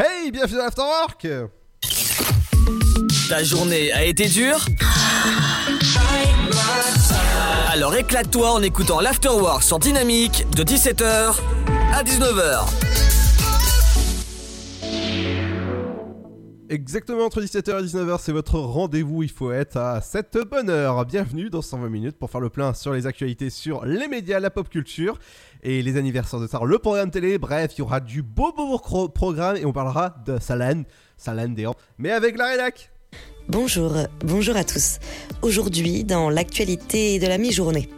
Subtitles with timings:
[0.00, 1.26] Hey, bienvenue dans l'Afterwork
[3.28, 4.64] Ta journée a été dure?
[7.72, 11.34] Alors éclate-toi en écoutant l'Afterwork sur Dynamique de 17h
[11.92, 13.17] à 19h.
[16.70, 19.22] Exactement entre 17h et 19h, c'est votre rendez-vous.
[19.22, 21.06] Il faut être à cette bonne heure.
[21.06, 24.50] Bienvenue dans 120 minutes pour faire le plein sur les actualités, sur les médias, la
[24.50, 25.18] pop culture
[25.62, 27.38] et les anniversaires de Star, le programme télé.
[27.38, 30.82] Bref, il y aura du beau beau programme et on parlera de Salan,
[31.16, 32.90] Salan Déant, mais avec la rédac.
[33.48, 34.98] Bonjour, bonjour à tous.
[35.40, 37.88] Aujourd'hui, dans l'actualité de la mi-journée.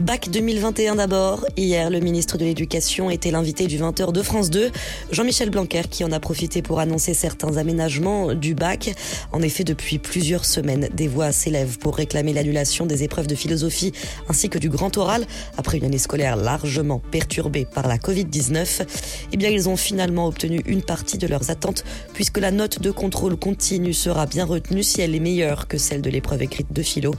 [0.00, 1.46] Bac 2021 d'abord.
[1.56, 4.70] Hier, le ministre de l'Éducation était l'invité du 20h de France 2,
[5.10, 8.94] Jean-Michel Blanquer, qui en a profité pour annoncer certains aménagements du bac.
[9.32, 13.92] En effet, depuis plusieurs semaines, des voix s'élèvent pour réclamer l'annulation des épreuves de philosophie
[14.28, 18.86] ainsi que du grand oral après une année scolaire largement perturbée par la Covid-19.
[19.32, 22.90] Eh bien, ils ont finalement obtenu une partie de leurs attentes puisque la note de
[22.90, 26.82] contrôle continu sera bien retenue si elle est meilleure que celle de l'épreuve écrite de
[26.82, 27.14] philo.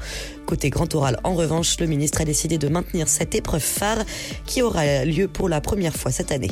[0.45, 4.03] Côté grand oral, en revanche, le ministre a décidé de maintenir cette épreuve phare
[4.45, 6.51] qui aura lieu pour la première fois cette année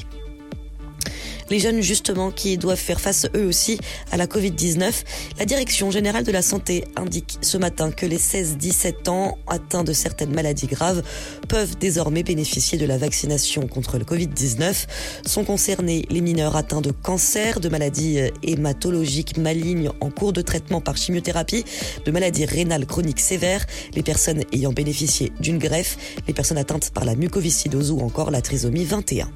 [1.50, 3.80] les jeunes justement qui doivent faire face eux aussi
[4.12, 4.92] à la Covid-19.
[5.40, 9.94] La Direction générale de la santé indique ce matin que les 16-17 ans atteints de
[9.94, 11.04] certaines maladies graves
[11.48, 14.88] peuvent désormais bénéficier de la vaccination contre le Covid-19.
[15.26, 20.82] Sont concernés les mineurs atteints de cancer, de maladies hématologiques malignes en cours de traitement
[20.82, 21.66] par chimiothérapie,
[22.06, 25.98] de maladies rénales chroniques sévères, les personnes ayant bénéficié d'une greffe,
[26.28, 29.30] les personnes atteintes par la mucoviscidose ou encore la trisomie 21.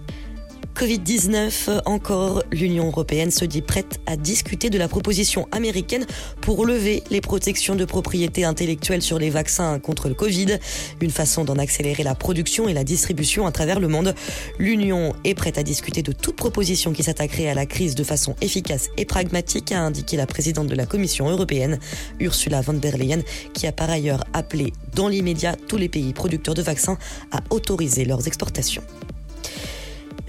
[0.77, 6.05] Covid-19 encore, l'Union européenne se dit prête à discuter de la proposition américaine
[6.39, 10.59] pour lever les protections de propriété intellectuelle sur les vaccins contre le Covid,
[11.01, 14.13] une façon d'en accélérer la production et la distribution à travers le monde.
[14.59, 18.35] L'Union est prête à discuter de toute proposition qui s'attaquerait à la crise de façon
[18.41, 21.79] efficace et pragmatique, a indiqué la présidente de la Commission européenne,
[22.19, 23.23] Ursula von der Leyen,
[23.55, 26.99] qui a par ailleurs appelé dans l'immédiat tous les pays producteurs de vaccins
[27.31, 28.83] à autoriser leurs exportations.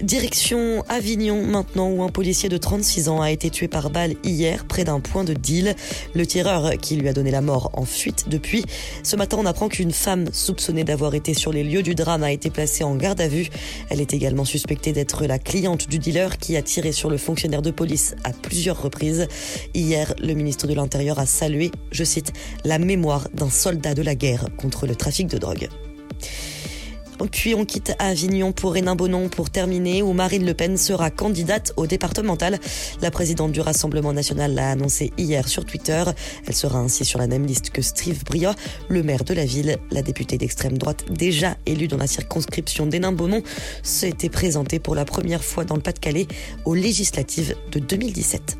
[0.01, 4.65] Direction Avignon maintenant où un policier de 36 ans a été tué par balle hier
[4.65, 5.75] près d'un point de deal.
[6.13, 8.63] Le tireur qui lui a donné la mort en fuite depuis.
[9.03, 12.31] Ce matin on apprend qu'une femme soupçonnée d'avoir été sur les lieux du drame a
[12.31, 13.49] été placée en garde à vue.
[13.89, 17.61] Elle est également suspectée d'être la cliente du dealer qui a tiré sur le fonctionnaire
[17.61, 19.27] de police à plusieurs reprises.
[19.73, 22.31] Hier, le ministre de l'Intérieur a salué, je cite,
[22.63, 25.67] la mémoire d'un soldat de la guerre contre le trafic de drogue.
[27.27, 31.87] Puis on quitte Avignon pour Hénin-Bonon pour terminer, où Marine Le Pen sera candidate au
[31.87, 32.59] départemental.
[33.01, 36.03] La présidente du Rassemblement national l'a annoncé hier sur Twitter.
[36.47, 38.51] Elle sera ainsi sur la même liste que Steve Briot,
[38.87, 39.77] le maire de la ville.
[39.91, 43.43] La députée d'extrême droite, déjà élue dans la circonscription d'Hénin-Bonon,
[43.83, 46.27] s'était présentée pour la première fois dans le Pas-de-Calais
[46.65, 48.57] aux législatives de 2017.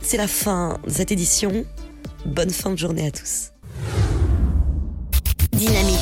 [0.00, 1.64] C'est la fin de cette édition.
[2.24, 3.52] Bonne fin de journée à tous.
[5.58, 5.98] Dynamique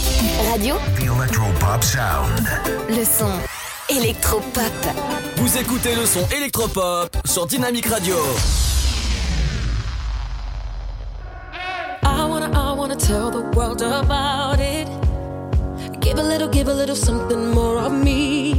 [0.51, 0.77] Radio.
[0.99, 2.47] The pop Sound.
[2.91, 3.31] Le son
[3.89, 4.63] électropop.
[5.37, 8.17] Vous écoutez le son électropop sur Dynamique Radio.
[12.03, 14.89] I wanna, I wanna tell the world about it.
[16.01, 18.53] Give a little, give a little something more of me.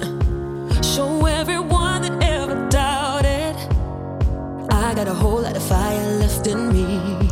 [0.82, 3.56] Show everyone that ever doubted.
[4.70, 7.23] I got a whole lot of fire left in me.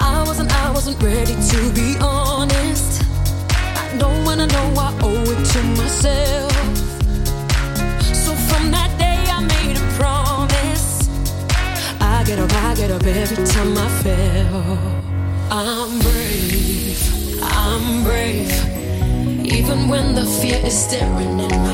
[0.00, 3.02] I wasn't, I wasn't ready to be honest.
[3.52, 6.52] I know when I know I owe it to myself.
[8.02, 11.08] So from that day I made a promise.
[12.00, 14.78] I get up, I get up every time I fail.
[15.50, 18.52] I'm brave, I'm brave.
[19.44, 21.73] Even when the fear is staring in my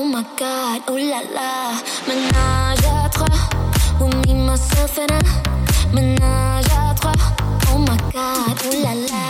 [0.00, 1.72] Oh my god, oh la la.
[2.06, 3.26] Ménage à trois.
[3.98, 5.92] With me, myself and.
[5.92, 7.12] Ménage à trois.
[7.72, 9.27] Oh my god, oh la la.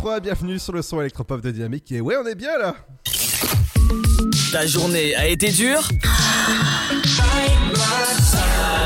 [0.00, 1.92] 23, bienvenue sur le son électropop de Dynamique.
[1.92, 2.74] Et ouais, on est bien là
[4.50, 5.86] Ta journée a été dure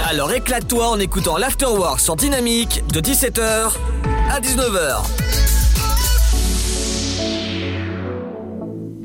[0.08, 3.76] Alors éclate-toi en écoutant l'Afterwork sur Dynamique de 17h
[4.28, 5.04] à 19h.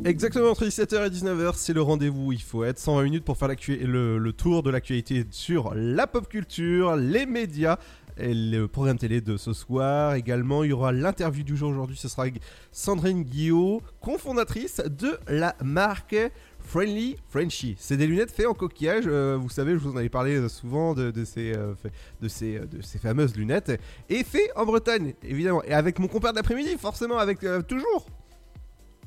[0.03, 2.31] Exactement entre 17h et 19h, c'est le rendez-vous.
[2.31, 6.95] Il faut être 120 minutes pour faire le tour de l'actualité sur la pop culture,
[6.95, 7.77] les médias,
[8.21, 10.13] le programme télé de ce soir.
[10.15, 11.97] Également, il y aura l'interview du jour aujourd'hui.
[11.97, 16.15] Ce sera avec Sandrine Guillot, cofondatrice de la marque
[16.59, 17.75] Friendly Frenchy.
[17.79, 19.05] C'est des lunettes faites en coquillage.
[19.07, 21.73] euh, vous savez, je vous en avais parlé euh, souvent de, de ces, euh,
[22.21, 23.71] de, ces, euh, de ces fameuses lunettes.
[24.09, 25.63] Et fait en Bretagne, évidemment.
[25.63, 28.05] Et avec mon compère d'après-midi, forcément, avec euh, toujours.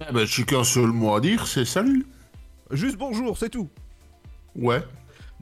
[0.08, 2.06] Eh ben, j'ai qu'un seul mot à dire, c'est salut.
[2.70, 3.68] Juste bonjour, c'est tout.
[4.56, 4.82] Ouais.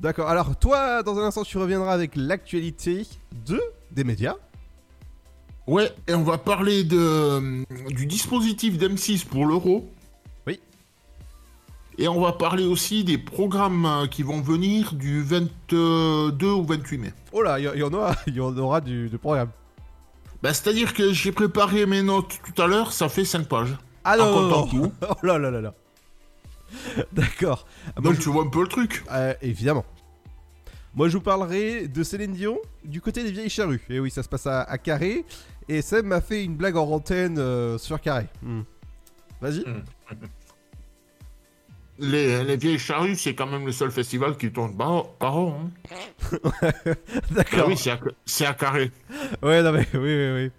[0.00, 0.28] D'accord.
[0.28, 3.06] Alors toi, dans un instant, tu reviendras avec l'actualité
[3.46, 4.36] de des médias.
[5.66, 9.88] Ouais, et on va parler de, euh, du dispositif d'M6 pour l'euro.
[10.46, 10.58] Oui.
[11.98, 16.98] Et on va parler aussi des programmes euh, qui vont venir du 22 au 28
[16.98, 17.12] mai.
[17.32, 19.50] Oh là, il y, en aura, il y en aura du, du programme.
[20.42, 23.76] Bah, c'est-à-dire que j'ai préparé mes notes tout à l'heure, ça fait 5 pages.
[24.02, 24.66] Ah non, non, non.
[24.66, 24.92] tout.
[25.02, 25.74] Oh là là là là.
[27.12, 27.66] D'accord.
[27.88, 29.04] Ah, Moi, Donc je- tu vois un peu le truc.
[29.12, 29.84] euh, évidemment.
[30.94, 33.80] Moi, je vous parlerai de Céline Dion du côté des vieilles charrues.
[33.88, 35.24] Et oui, ça se passe à, à Carré.
[35.68, 38.26] Et Seb m'a fait une blague en antenne euh, sur Carré.
[38.42, 38.62] Hmm.
[39.40, 39.64] Vas-y.
[42.02, 45.70] Les, les vieilles charrues, c'est quand même le seul festival qui tourne par, par an.
[45.92, 46.38] hein.
[46.62, 47.68] Ah D'accord.
[47.68, 48.90] oui, c'est à, c'est à Carré.
[49.42, 50.50] Ouais, non mais oui, oui, oui.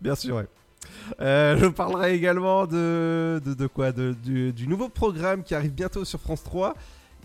[0.00, 0.46] Bien sûr, ouais.
[1.20, 6.20] Euh, je parlerai également de, de, quoi de, du, nouveau programme qui arrive bientôt sur
[6.20, 6.74] France 3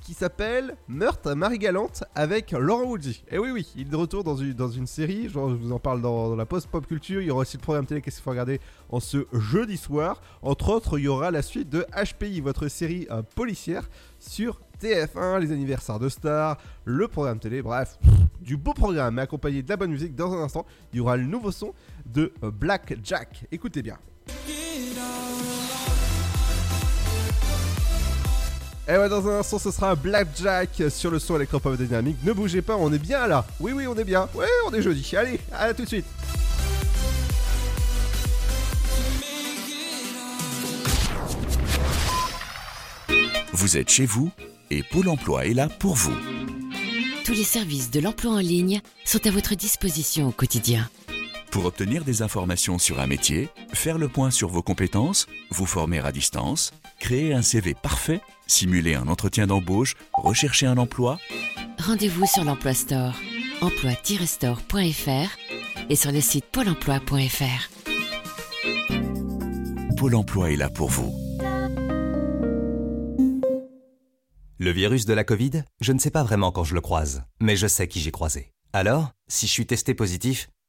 [0.01, 3.15] qui s'appelle Meurtre à Marie-Galante avec Laurent Woolsey.
[3.31, 5.79] Et oui, oui, il est de retour dans une, dans une série, je vous en
[5.79, 7.21] parle dans, la post-pop culture.
[7.21, 8.59] Il y aura aussi le programme télé qu'est-ce qu'il faut regarder
[8.89, 10.21] en ce jeudi soir.
[10.41, 15.39] Entre autres, il y aura la suite de HPI, votre série euh, policière sur TF1,
[15.39, 17.97] les anniversaires de stars, le programme télé, bref,
[18.41, 20.15] du beau programme, accompagné de la bonne musique.
[20.15, 21.73] Dans un instant, il y aura le nouveau son
[22.05, 23.45] de euh, Black Jack.
[23.51, 23.97] Écoutez bien.
[28.85, 32.17] Et ouais, dans un instant, ce sera un Black Jack sur le son électropop dynamique.
[32.23, 33.45] Ne bougez pas, on est bien là.
[33.61, 34.27] Oui, oui, on est bien.
[34.35, 35.09] Ouais, on est jeudi.
[35.15, 36.05] Allez, à tout de suite.
[43.53, 44.29] Vous êtes chez vous
[44.69, 46.15] et Pôle emploi est là pour vous.
[47.23, 50.89] Tous les services de l'emploi en ligne sont à votre disposition au quotidien.
[51.53, 55.99] Pour obtenir des informations sur un métier, faire le point sur vos compétences, vous former
[55.99, 61.19] à distance, créer un CV parfait, simuler un entretien d'embauche, rechercher un emploi,
[61.77, 63.13] Rendez-vous sur l'Emploi Store,
[63.61, 67.69] emploi-store.fr et sur le site pôle emploi.fr.
[69.95, 71.13] Pôle emploi est là pour vous.
[74.57, 77.55] Le virus de la Covid, je ne sais pas vraiment quand je le croise, mais
[77.55, 78.53] je sais qui j'ai croisé.
[78.71, 80.49] Alors, si je suis testé positif,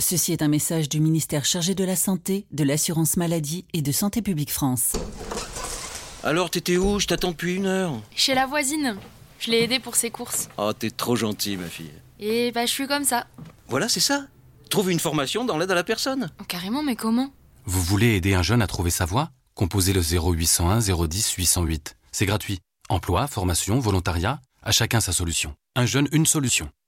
[0.00, 3.90] Ceci est un message du ministère chargé de la Santé, de l'Assurance Maladie et de
[3.90, 4.92] Santé Publique France.
[6.22, 7.00] Alors, t'étais où?
[7.00, 8.00] Je t'attends depuis une heure.
[8.14, 8.96] Chez la voisine.
[9.40, 10.48] Je l'ai aidée pour ses courses.
[10.56, 11.90] Oh, t'es trop gentil, ma fille.
[12.20, 13.26] Et bah, je suis comme ça.
[13.66, 14.26] Voilà, c'est ça.
[14.70, 16.30] Trouve une formation dans l'aide à la personne.
[16.40, 17.32] Oh, carrément, mais comment?
[17.64, 19.30] Vous voulez aider un jeune à trouver sa voie?
[19.54, 21.96] Composez le 0801 010 808.
[22.12, 22.60] C'est gratuit.
[22.88, 25.54] Emploi, formation, volontariat, à chacun sa solution.
[25.74, 26.70] Un jeune, une solution.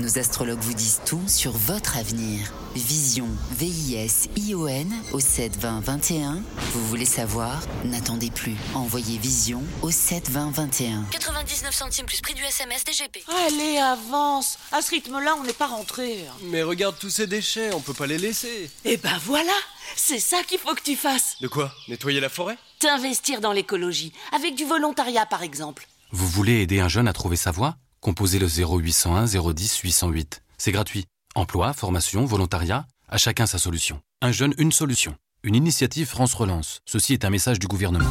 [0.00, 2.52] Nos astrologues vous disent tout sur votre avenir.
[2.74, 6.42] Vision, V-I-S-I-O-N au 72021.
[6.72, 7.60] Vous voulez savoir?
[7.84, 8.56] N'attendez plus.
[8.74, 11.04] Envoyez Vision au 72021.
[11.12, 13.24] 99 centimes plus prix du SMS DGP.
[13.46, 16.24] Allez, avance À ce rythme-là, on n'est pas rentré.
[16.50, 18.70] Mais regarde tous ces déchets, on peut pas les laisser.
[18.84, 19.52] Eh ben voilà
[19.96, 21.72] C'est ça qu'il faut que tu fasses De quoi?
[21.88, 22.58] Nettoyer la forêt?
[22.80, 25.86] T'investir dans l'écologie, avec du volontariat par exemple.
[26.10, 27.76] Vous voulez aider un jeune à trouver sa voie?
[28.04, 30.42] Composez le 0801 010 808.
[30.58, 31.06] C'est gratuit.
[31.34, 33.98] Emploi, formation, volontariat, à chacun sa solution.
[34.20, 35.16] Un jeune, une solution.
[35.42, 36.82] Une initiative France Relance.
[36.84, 38.10] Ceci est un message du gouvernement.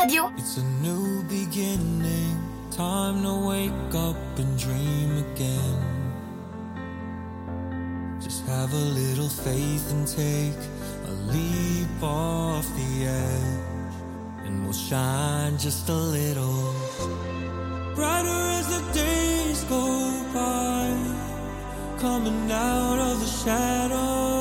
[0.00, 0.32] Radio.
[0.38, 2.36] It's a new beginning.
[2.70, 5.80] Time to wake up and dream again.
[8.18, 10.60] Just have a little faith and take
[11.06, 13.94] a leap off the edge.
[14.46, 16.74] And we'll shine just a little
[17.94, 19.84] brighter as the days go
[20.32, 20.88] by.
[21.98, 24.39] Coming out of the shadows.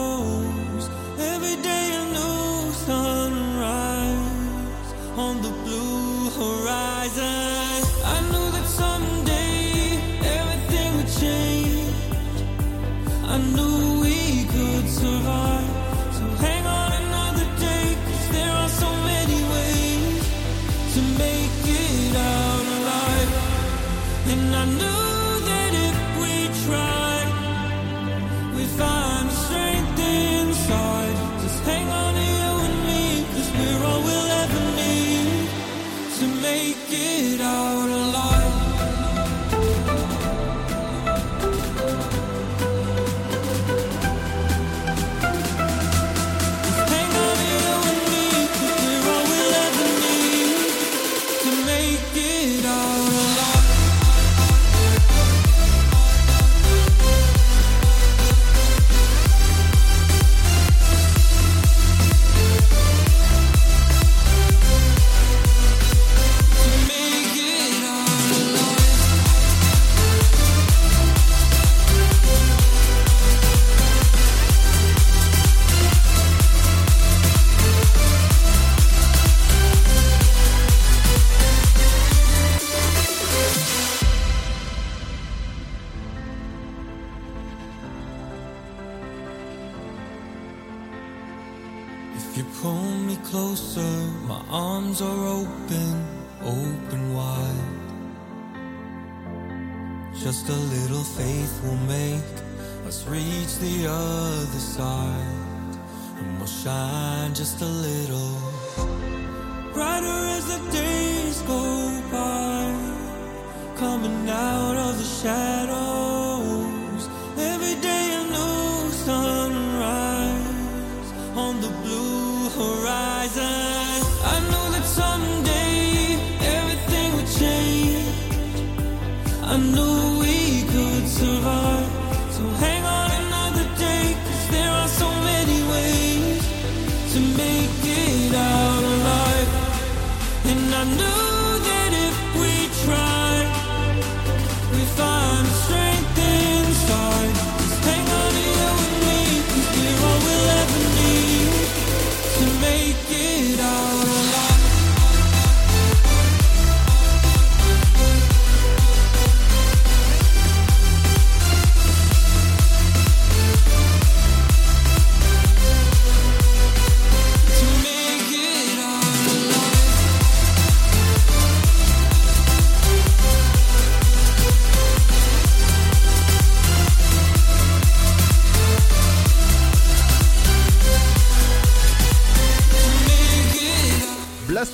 [103.59, 105.77] The other side.
[106.17, 108.18] And we'll shine just a little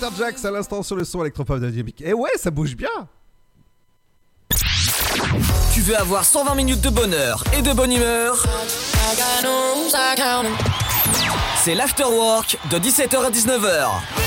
[0.05, 2.01] Master Jax à l'instant sur le son électropop Dynamique.
[2.01, 2.89] Et ouais, ça bouge bien.
[5.73, 8.45] Tu veux avoir 120 minutes de bonheur et de bonne humeur?
[11.63, 14.24] C'est l'afterwork de 17h à 19h.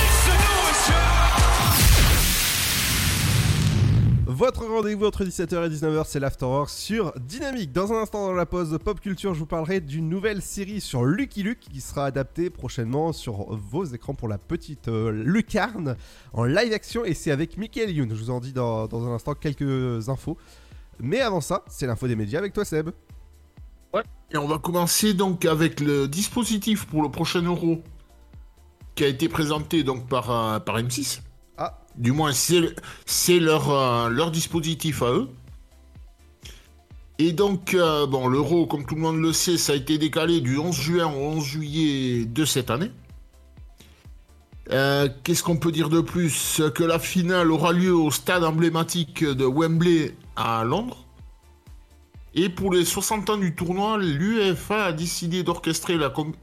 [4.39, 7.73] Votre rendez-vous entre 17h et 19h, c'est l'Afterwork sur Dynamique.
[7.73, 10.81] Dans un instant, dans la pause de pop culture, je vous parlerai d'une nouvelle série
[10.81, 15.97] sur Lucky Luke qui sera adaptée prochainement sur vos écrans pour la petite euh, lucarne
[16.33, 18.09] en live action et c'est avec Michael Youn.
[18.11, 20.37] Je vous en dis dans, dans un instant quelques infos.
[21.01, 22.91] Mais avant ça, c'est l'info des médias avec toi, Seb.
[23.93, 24.05] Ouais.
[24.31, 27.83] Et on va commencer donc avec le dispositif pour le prochain euro
[28.95, 31.23] qui a été présenté donc par, euh, par M6.
[31.59, 31.77] Ah.
[31.97, 32.63] Du moins, c'est
[33.31, 35.29] euh, leur dispositif à eux.
[37.19, 40.57] Et donc, euh, l'euro, comme tout le monde le sait, ça a été décalé du
[40.57, 42.93] 11 juin au 11 juillet de cette année.
[44.71, 46.63] Euh, Qu'est-ce qu'on peut dire de plus?
[46.77, 51.05] Que la finale aura lieu au stade emblématique de Wembley à Londres.
[52.35, 55.99] Et pour les 60 ans du tournoi, l'UEFA a décidé d'orchestrer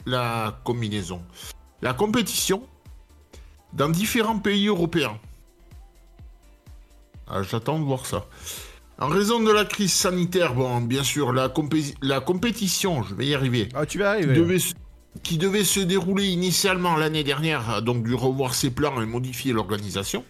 [0.06, 1.22] la combinaison.
[1.82, 2.64] La compétition
[3.76, 5.18] dans différents pays européens.
[7.28, 8.26] Ah, J'attends de voir ça.
[9.00, 13.28] En raison de la crise sanitaire, bon, bien sûr, la, compé- la compétition, je vais
[13.28, 13.68] y arriver.
[13.76, 14.34] Ah, tu vas arriver.
[14.34, 14.74] Qui devait, se-
[15.24, 19.52] qui devait se dérouler initialement l'année dernière, a donc dû revoir ses plans et modifier
[19.52, 20.24] l'organisation.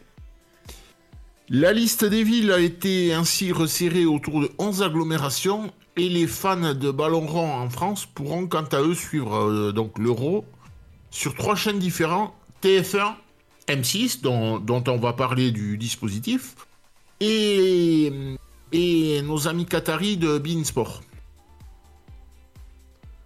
[1.49, 6.73] La liste des villes a été ainsi resserrée autour de 11 agglomérations et les fans
[6.73, 10.43] de ballon rond en France pourront quant à eux suivre euh, donc l'Euro
[11.11, 13.13] sur trois chaînes différentes TF1,
[13.67, 16.55] M6 dont, on va parler du dispositif
[17.19, 18.11] et,
[19.23, 21.01] nos amis qataris de Bein Sport.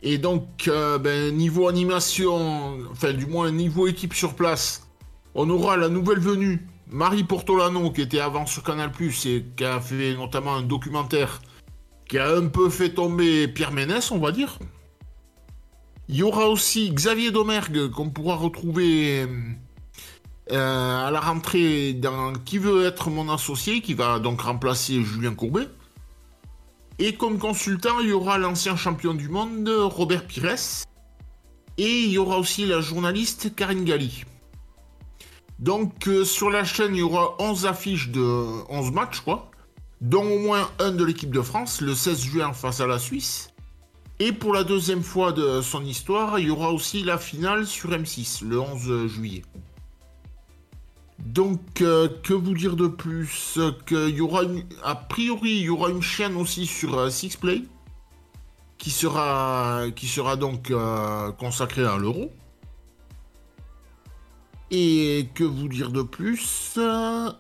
[0.02, 4.88] Et donc, euh, ben, niveau animation, enfin du moins niveau équipe sur place,
[5.36, 8.92] on aura la nouvelle venue, Marie Portolano, qui était avant sur Canal+,
[9.26, 11.42] et qui a fait notamment un documentaire
[12.08, 14.58] qui a un peu fait tomber Pierre Ménès, on va dire.
[16.08, 19.28] Il y aura aussi Xavier Domergue, qu'on pourra retrouver
[20.52, 25.36] euh, à la rentrée dans Qui veut être mon associé, qui va donc remplacer Julien
[25.36, 25.68] Courbet.
[26.98, 30.86] Et comme consultant, il y aura l'ancien champion du monde, Robert Pires.
[31.78, 34.26] Et il y aura aussi la journaliste Karine Galli.
[35.60, 38.22] Donc euh, sur la chaîne, il y aura 11 affiches de
[38.70, 39.52] 11 matchs, quoi.
[40.02, 43.50] Dont au moins un de l'équipe de France, le 16 juin face à la Suisse.
[44.20, 47.92] Et pour la deuxième fois de son histoire, il y aura aussi la finale sur
[47.92, 49.44] M6, le 11 juillet.
[51.26, 54.42] Donc, euh, que vous dire de plus qu'il y aura
[54.84, 57.64] A priori, il y aura une chaîne aussi sur euh, Sixplay
[58.78, 62.32] qui sera, qui sera donc euh, consacrée à l'euro.
[64.72, 67.34] Et que vous dire de plus euh,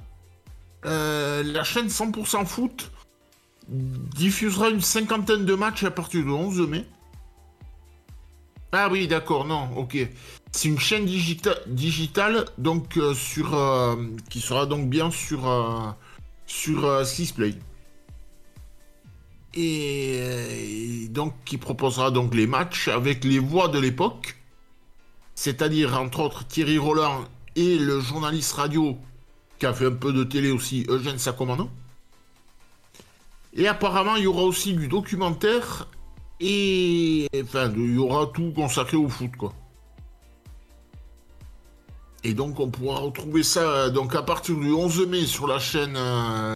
[0.83, 2.91] La chaîne 100% foot
[3.67, 6.85] diffusera une cinquantaine de matchs à partir du 11 mai.
[8.71, 9.97] Ah oui, d'accord, non, ok.
[10.51, 13.95] C'est une chaîne digita- digitale donc euh, sur euh,
[14.29, 15.91] qui sera donc bien sur euh,
[16.47, 17.55] sur euh, Sisplay.
[19.55, 24.37] Et, et donc qui proposera donc les matchs avec les voix de l'époque,
[25.35, 28.97] c'est-à-dire entre autres Thierry Roland et le journaliste radio
[29.59, 31.69] qui a fait un peu de télé aussi Eugène Sacomano.
[33.53, 35.87] Et apparemment il y aura aussi du documentaire
[36.39, 39.53] et enfin il y aura tout consacré au foot quoi.
[42.23, 45.57] Et donc on pourra retrouver ça euh, donc à partir du 11 mai sur la
[45.59, 46.53] chaîne euh,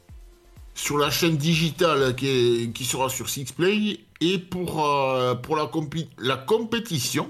[0.75, 5.65] sur la chaîne digitale qui, est- qui sera sur Sixplay et pour euh, pour la,
[5.65, 7.29] compi- la compétition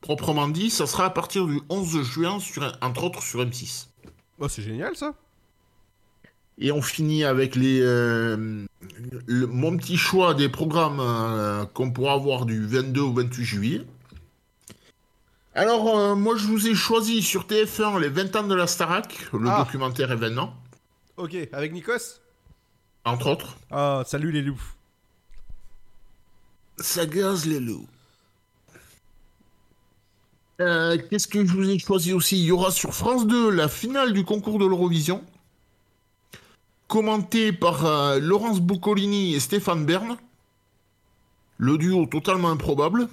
[0.00, 3.86] proprement dit, ça sera à partir du 11 juin sur entre autres sur M6.
[4.40, 5.14] Oh, c'est génial ça.
[6.58, 8.64] Et on finit avec les euh,
[9.26, 11.00] le- mon petit choix des programmes
[11.72, 13.80] qu'on pourra avoir du 22 au 28 juillet.
[15.54, 19.28] Alors, euh, moi, je vous ai choisi sur TF1 les 20 ans de la Starac,
[19.32, 19.58] le Ah.
[19.64, 20.54] documentaire événement,
[21.16, 22.20] Ok, avec Nikos?
[23.04, 23.56] Entre autres.
[23.70, 24.60] Ah, salut les loups.
[26.78, 27.86] Ça gaze les loups.
[30.60, 32.38] Euh, Qu'est-ce que je vous ai choisi aussi?
[32.40, 35.22] Il y aura sur France 2 la finale du concours de l'Eurovision,
[36.88, 40.16] commentée par euh, Laurence Boccolini et Stéphane Bern.
[41.58, 43.08] Le duo totalement improbable.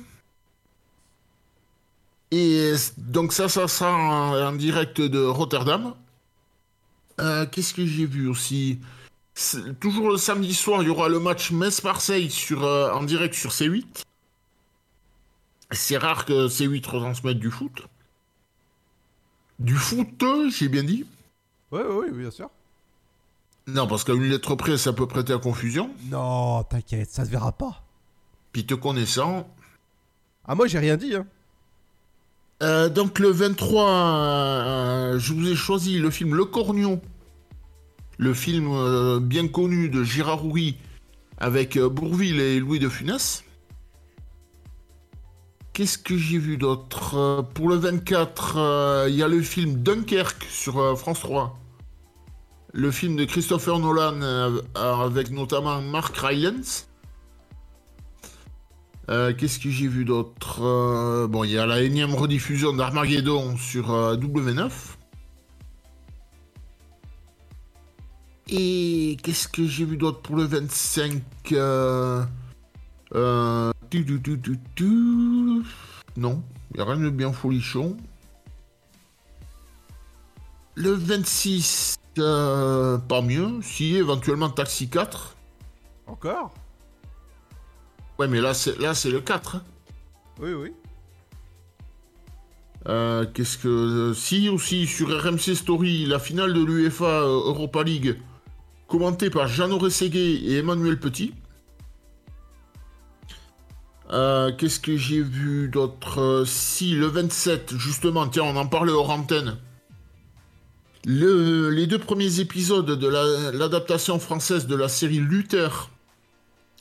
[2.31, 5.93] Et donc ça, ça sera en, en direct de Rotterdam.
[7.19, 8.79] Euh, Qu'est-ce que j'ai vu aussi?
[9.79, 13.51] Toujours le samedi soir, il y aura le match Metz-Marseille sur, euh, en direct sur
[13.51, 14.03] C8.
[15.71, 17.87] C'est rare que C8 retransmette du foot.
[19.59, 20.23] Du foot,
[20.57, 21.05] j'ai bien dit
[21.71, 22.49] Ouais, ouais, ouais, bien sûr.
[23.67, 25.91] Non, parce qu'à une lettre près, ça peut prêter à confusion.
[26.09, 27.83] Non, t'inquiète, ça se verra pas.
[28.51, 29.47] Puis te connaissant.
[30.45, 31.25] Ah, moi, j'ai rien dit, hein.
[32.61, 37.01] Euh, donc le 23, euh, je vous ai choisi le film Le Cornion.
[38.17, 40.77] Le film euh, bien connu de Gérard Houry
[41.39, 43.43] avec Bourville et Louis de Funès.
[45.73, 47.47] Qu'est-ce que j'ai vu d'autre?
[47.55, 51.57] Pour le 24, euh, il y a le film Dunkerque sur France 3.
[52.73, 54.19] Le film de Christopher Nolan
[54.75, 56.90] avec notamment Mark Rylance.
[59.11, 63.57] Euh, Qu'est-ce que j'ai vu d'autre Euh, Bon, il y a la énième rediffusion d'Armageddon
[63.57, 64.71] sur euh, W9.
[68.53, 71.21] Et qu'est-ce que j'ai vu d'autre pour le 25
[71.53, 72.23] euh,
[73.15, 75.63] euh, tu, tu, tu, tu, tu.
[76.17, 76.41] Non,
[76.73, 77.97] il n'y a rien de bien folichon.
[80.75, 83.61] Le 26, euh, pas mieux.
[83.61, 85.35] Si, éventuellement Taxi 4.
[86.07, 86.53] Encore?
[88.21, 89.55] Ouais, mais là, c'est là, c'est le 4.
[89.55, 89.63] hein.
[90.39, 90.71] Oui, oui.
[92.87, 94.13] Euh, Qu'est-ce que.
[94.15, 98.19] Si, aussi, sur RMC Story, la finale de l'UEFA euh, Europa League,
[98.87, 101.33] commentée par Jean Orességué et Emmanuel Petit.
[104.11, 108.91] Euh, Qu'est-ce que j'ai vu d'autre Euh, Si, le 27, justement, tiens, on en parlait
[108.91, 109.57] hors antenne.
[111.05, 115.89] Le- les deux premiers épisodes de la- l'adaptation française de la série Luther,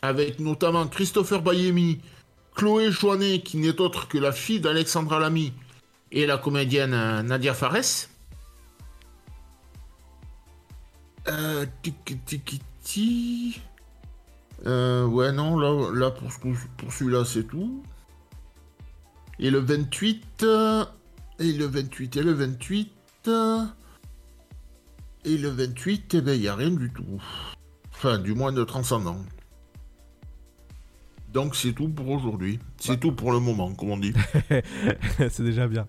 [0.03, 2.01] avec notamment Christopher Bayemi,
[2.55, 5.53] Chloé Joannet, qui n'est autre que la fille d'Alexandra Lamy,
[6.13, 8.09] et la comédienne euh, Nadia Fares.
[11.29, 11.67] Euh.
[14.67, 16.29] Euh, ouais, non, là, pour,
[16.77, 17.83] pour celui-là, c'est tout.
[19.39, 20.43] Et le 28.
[20.43, 20.85] euh,
[21.39, 22.93] et le 28, et le 28.
[23.29, 23.65] euh,
[25.25, 27.23] et le 28, eh ben, il n'y a rien du tout.
[27.93, 29.19] Enfin, du moins de transcendant.
[31.33, 32.59] Donc, c'est tout pour aujourd'hui.
[32.79, 34.13] C'est tout pour le moment, comme on dit.
[35.19, 35.87] c'est déjà bien.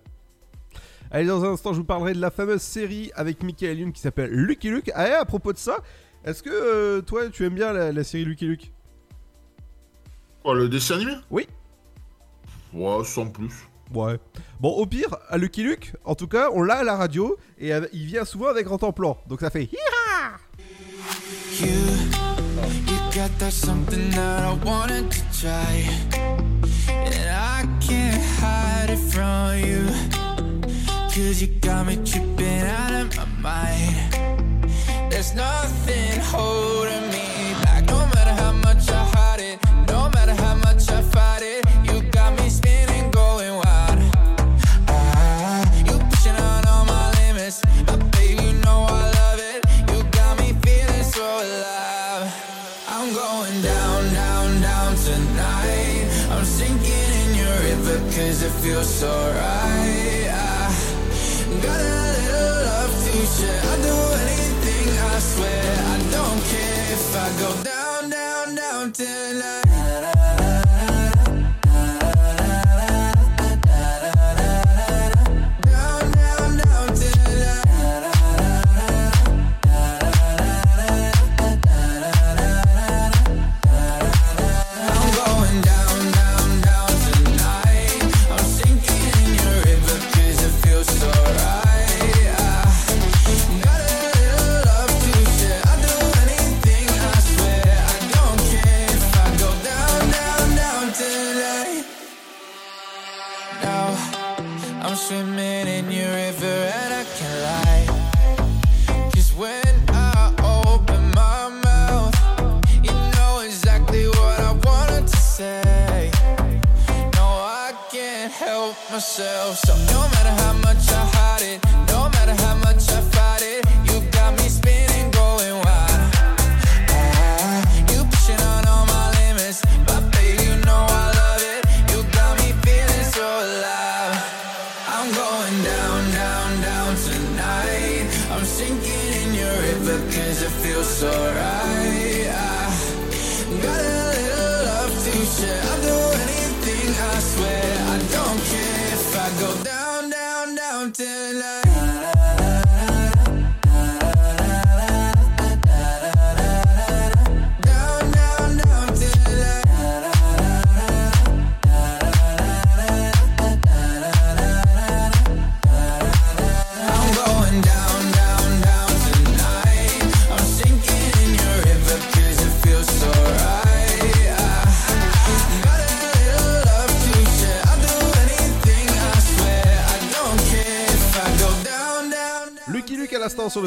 [1.10, 4.00] Allez, dans un instant, je vous parlerai de la fameuse série avec Michael Youn qui
[4.00, 4.90] s'appelle Lucky Luke.
[4.94, 5.78] Ah, et à propos de ça,
[6.24, 8.72] est-ce que euh, toi, tu aimes bien la, la série Lucky Luke?
[10.42, 11.14] Quoi, le dessin animé?
[11.30, 11.46] Oui.
[12.72, 13.68] Ouais, sans plus.
[13.92, 14.18] Ouais.
[14.60, 17.72] Bon, au pire, à Lucky Luke, en tout cas, on l'a à la radio et
[17.92, 19.18] il vient souvent avec grand plan.
[19.28, 20.38] Donc ça fait Hi-ha
[21.60, 25.86] You got that something that I wanted to try.
[26.88, 29.84] And I can't hide it from you.
[31.12, 35.12] Cause you got me tripping out of my mind.
[35.12, 37.84] There's nothing holding me back.
[37.84, 38.81] No matter how much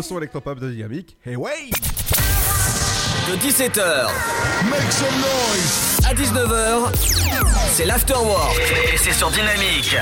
[0.06, 1.18] son électropop de Dynamique.
[1.26, 1.70] Hey ouais
[3.28, 4.08] De 17h
[4.70, 6.94] Make some noise à 19h,
[7.74, 8.62] c'est l'afterwork
[8.94, 9.96] et c'est sur Dynamique.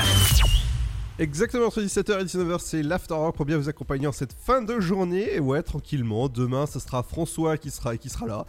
[1.18, 4.80] Exactement, entre 17h et 19h, c'est l'Afterwork pour bien vous accompagner en cette fin de
[4.80, 5.32] journée.
[5.34, 8.44] Et ouais, tranquillement, demain, ce sera François qui sera, qui sera là.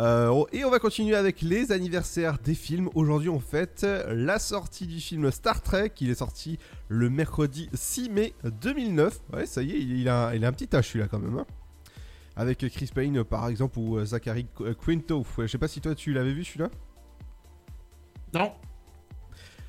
[0.00, 2.88] Euh, et on va continuer avec les anniversaires des films.
[2.94, 5.92] Aujourd'hui, on fête la sortie du film Star Trek.
[6.00, 9.20] Il est sorti le mercredi 6 mai 2009.
[9.32, 11.38] Ouais, ça y est, il a, il a un petit âge celui-là quand même.
[11.38, 11.46] hein.
[12.36, 15.24] Avec Chris Payne par exemple ou euh, Zachary Qu- Quinto.
[15.38, 16.68] Je sais pas si toi tu l'avais vu celui-là
[18.34, 18.52] Non.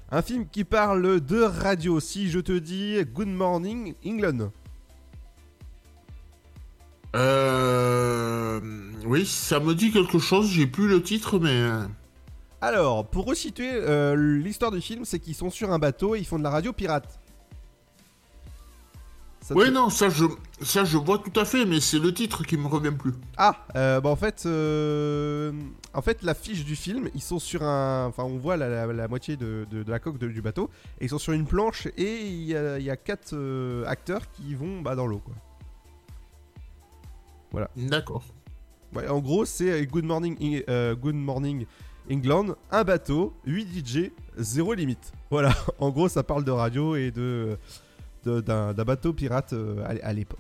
[0.10, 2.00] Un film qui parle de radio.
[2.00, 4.52] Si je te dis Good Morning England.
[7.16, 8.60] Euh...
[9.06, 11.50] Oui, ça me dit quelque chose, j'ai plus le titre, mais...
[11.52, 11.84] euh,
[12.62, 16.26] Alors, pour resituer euh, l'histoire du film, c'est qu'ils sont sur un bateau et ils
[16.26, 17.20] font de la radio pirate.
[19.42, 20.26] Ça te- Oui, non, ça je,
[20.64, 23.14] ça je vois tout à fait, mais c'est le titre qui me revient plus.
[23.38, 25.52] Ah, euh, bah en fait, euh,
[25.94, 29.08] en fait, l'affiche du film, ils sont sur un, enfin, on voit la, la- la
[29.08, 31.86] moitié de, de- de la coque de- du bateau et ils sont sur une planche
[31.96, 35.20] et il y a, il y a quatre euh, acteurs qui vont bah, dans l'eau,
[35.24, 35.36] quoi.
[37.56, 37.70] Voilà.
[37.78, 38.26] D'accord.
[38.94, 41.66] Ouais, en gros, c'est euh, Good Morning, euh, Good Morning
[42.12, 45.14] England, un bateau, 8 DJ, zéro limite.
[45.32, 47.58] Voilà, en gros, ça parle de radio et de
[48.26, 50.40] d'un bateau pirate euh, à, l'époque.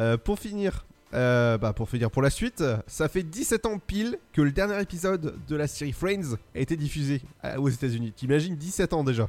[0.00, 4.18] Euh, pour finir, euh, bah pour finir pour la suite, ça fait 17 ans pile
[4.32, 7.20] que le dernier épisode de la série Friends a été diffusé
[7.58, 8.12] aux États-Unis.
[8.16, 9.28] T'imagines 17 ans déjà.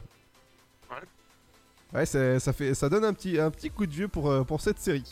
[1.95, 4.59] Ouais, ça, fait, ça donne un petit, un petit coup de vieux pour, euh, pour
[4.59, 5.03] cette série.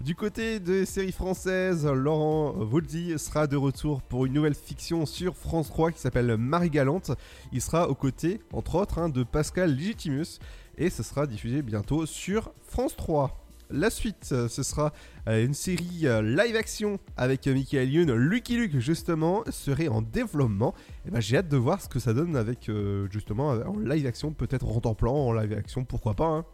[0.00, 5.36] Du côté des séries françaises, Laurent Voulzy sera de retour pour une nouvelle fiction sur
[5.36, 7.10] France 3 qui s'appelle Marie Galante.
[7.50, 10.38] Il sera aux côtés, entre autres, hein, de Pascal Legitimus
[10.78, 13.39] et ce sera diffusé bientôt sur France 3.
[13.70, 14.92] La suite, euh, ce sera
[15.28, 20.74] euh, une série euh, live action avec Michael Youn, Lucky Luke justement, serait en développement.
[21.06, 22.70] Et ben j'ai hâte de voir ce que ça donne avec
[23.10, 26.26] justement en live action, peut-être en temps plan, en live action, pourquoi pas.
[26.26, 26.44] hein.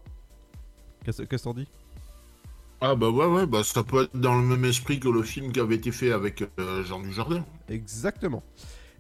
[1.05, 1.69] Qu'est-ce qu'est-ce que t'en dis?
[2.81, 5.51] Ah bah ouais, ouais, bah ça peut être dans le même esprit que le film
[5.51, 7.45] qui avait été fait avec euh, Jean Dujardin.
[7.71, 8.43] Exactement.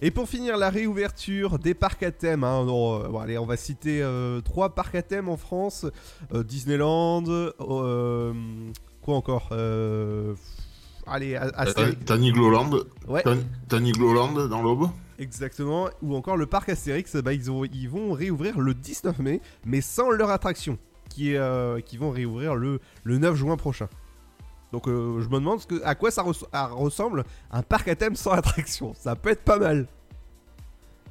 [0.03, 2.45] Et pour finir, la réouverture des parcs à thème.
[2.45, 2.65] hein.
[2.65, 5.87] Non, euh, bon, allez, on va citer euh, trois parcs à thème en France
[6.35, 7.25] Euh, Disneyland.
[7.29, 8.33] euh,
[9.03, 9.49] quoi encore
[11.09, 12.05] Allez, Astérix.
[12.05, 12.71] Tanigloland.
[13.07, 13.23] Ouais.
[13.69, 14.89] Tanigloland dans l'Aube.
[15.19, 15.89] Exactement.
[16.03, 17.17] Ou encore le parc Astérix.
[17.17, 20.79] Bah, ils, ont- ils vont réouvrir le 19 mai, mais sans leur attraction,
[21.09, 23.89] qui, est, qui vont réouvrir le, le 9 juin prochain.
[24.73, 27.89] Donc euh, je me demande ce que, à quoi ça res- à- ressemble un parc
[27.89, 28.95] à thème sans attraction.
[28.95, 29.87] Ça peut être pas mal.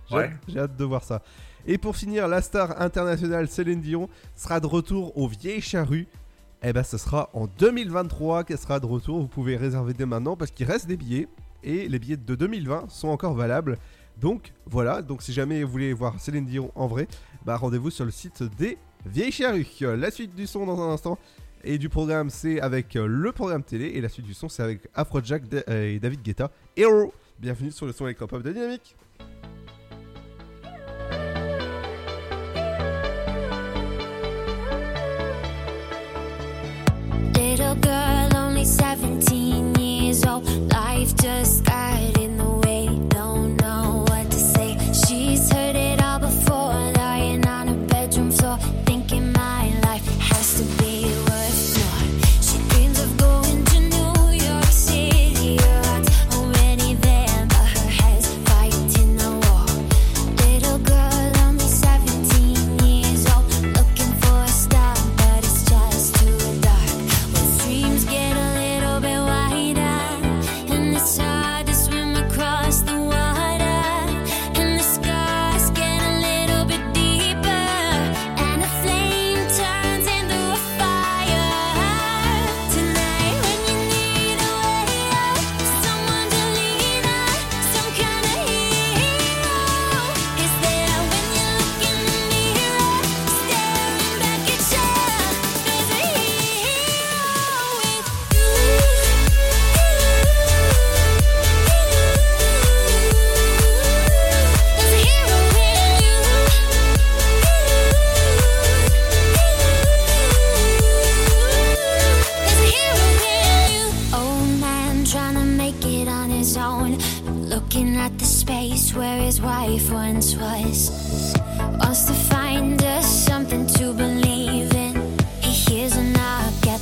[0.10, 0.32] J'ai Ouais.
[0.50, 1.22] hâte- hâte de voir ça.
[1.66, 6.08] Et pour finir, la star internationale Céline Dion sera de retour aux Vieilles Charrues.
[6.62, 9.20] Eh ben, ce sera en 2023 qu'elle sera de retour.
[9.20, 11.28] Vous pouvez réserver dès maintenant parce qu'il reste des billets
[11.64, 13.78] et les billets de 2020 sont encore valables.
[14.22, 15.02] Donc voilà.
[15.02, 17.08] Donc si jamais vous voulez voir Céline Dion en vrai,
[17.46, 19.66] bah rendez-vous sur le site des Vieilles Charrues.
[19.82, 21.18] La suite du son dans un instant.
[21.68, 23.88] Et du programme, c'est avec euh, le programme télé.
[23.96, 26.52] Et la suite du son, c'est avec Afrojack euh, et David Guetta.
[26.78, 28.96] Hero Bienvenue sur le son électropop de Dynamique.
[37.36, 40.46] Little girl, only 17 years old.
[40.72, 42.88] Life just got in the way.
[43.10, 44.78] Don't know what to say.
[44.94, 46.74] She's heard it all before.
[46.96, 48.58] Lying on her bedroom floor,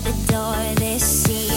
[0.04, 1.53] the door this evening.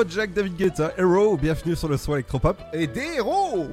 [0.00, 3.68] Afrojack, David Guetta, Hero, bienvenue sur le son électropop et des héros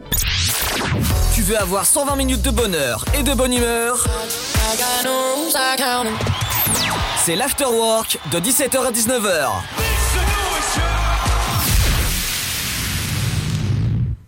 [1.34, 4.06] Tu veux avoir 120 minutes de bonheur et de bonne humeur?
[7.24, 9.48] C'est l'afterwork de 17h à 19h.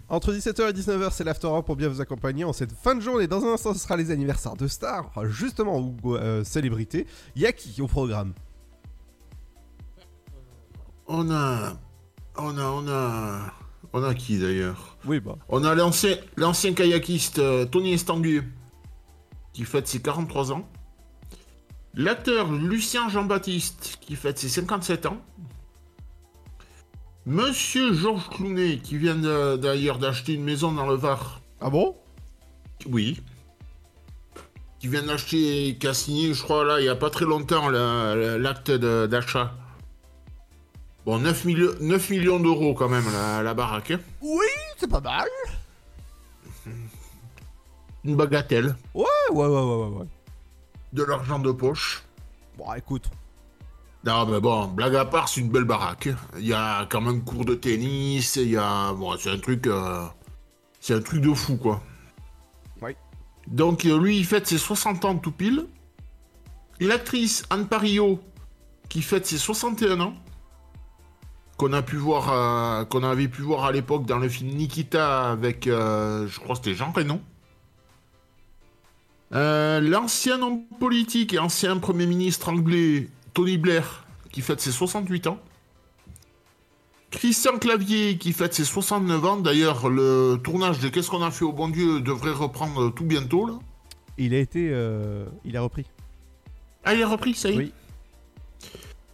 [0.08, 3.28] Entre 17h et 19h, c'est l'After pour bien vous accompagner en cette fin de journée.
[3.28, 7.08] Dans un instant, ce sera les anniversaires de stars, justement, ou euh, célébrités.
[7.36, 8.34] Y a qui au programme
[11.08, 11.74] On a.
[12.42, 12.64] On a.
[12.64, 13.54] On a.
[13.94, 15.36] On a qui d'ailleurs Oui, bah.
[15.50, 18.44] On a l'ancien, l'ancien kayakiste euh, Tony Estanguet
[19.54, 20.68] qui fête ses 43 ans.
[21.96, 25.18] L'acteur Lucien Jean-Baptiste qui fête ses 57 ans.
[27.26, 31.42] Monsieur Georges Clounet qui vient de- d'ailleurs d'acheter une maison dans le Var.
[31.60, 31.96] Ah bon?
[32.86, 33.20] Oui.
[34.80, 37.70] Qui vient d'acheter, qui a signé, je crois, là, il n'y a pas très longtemps,
[37.70, 39.54] la- la- l'acte de- d'achat.
[41.06, 43.92] Bon, 9, millions 9 millions d'euros quand même, la, la baraque.
[43.92, 44.00] hein.
[44.22, 44.46] Oui,
[44.78, 45.28] c'est pas mal.
[48.06, 48.76] Une bagatelle.
[48.94, 49.98] Ouais, ouais, ouais, ouais, ouais.
[50.00, 50.08] ouais.
[50.94, 52.04] De l'argent de poche.
[52.58, 53.10] Bon, écoute.
[54.06, 56.10] Non, mais bon, blague à part, c'est une belle baraque.
[56.38, 58.94] Il y a quand même cours de tennis, il y a...
[58.94, 59.68] Bon, c'est un truc...
[59.68, 60.06] euh,
[60.80, 61.82] C'est un truc de fou, quoi.
[62.82, 62.92] Oui.
[63.48, 65.68] Donc, euh, lui, il fête ses 60 ans tout pile.
[66.80, 68.20] L'actrice Anne Parillo,
[68.88, 70.14] qui fête ses 61 ans.
[71.60, 72.32] Qu'on a pu voir...
[72.32, 75.68] euh, Qu'on avait pu voir à l'époque dans le film Nikita avec...
[75.68, 77.20] euh, je crois que c'était Jean Reno.
[79.36, 85.28] Euh, L'ancien homme politique et ancien Premier ministre anglais Tony Blair, qui fête ses 68
[85.28, 85.38] ans.
[87.12, 89.38] Christian Clavier, qui fête ses 69 ans.
[89.38, 93.46] D'ailleurs, le tournage de Qu'est-ce qu'on a fait au bon Dieu devrait reprendre tout bientôt.
[93.48, 93.54] Là.
[94.18, 94.70] Il a été.
[94.72, 95.86] euh, il a repris.
[96.86, 97.74] Ah, il est repris, ça y est Oui.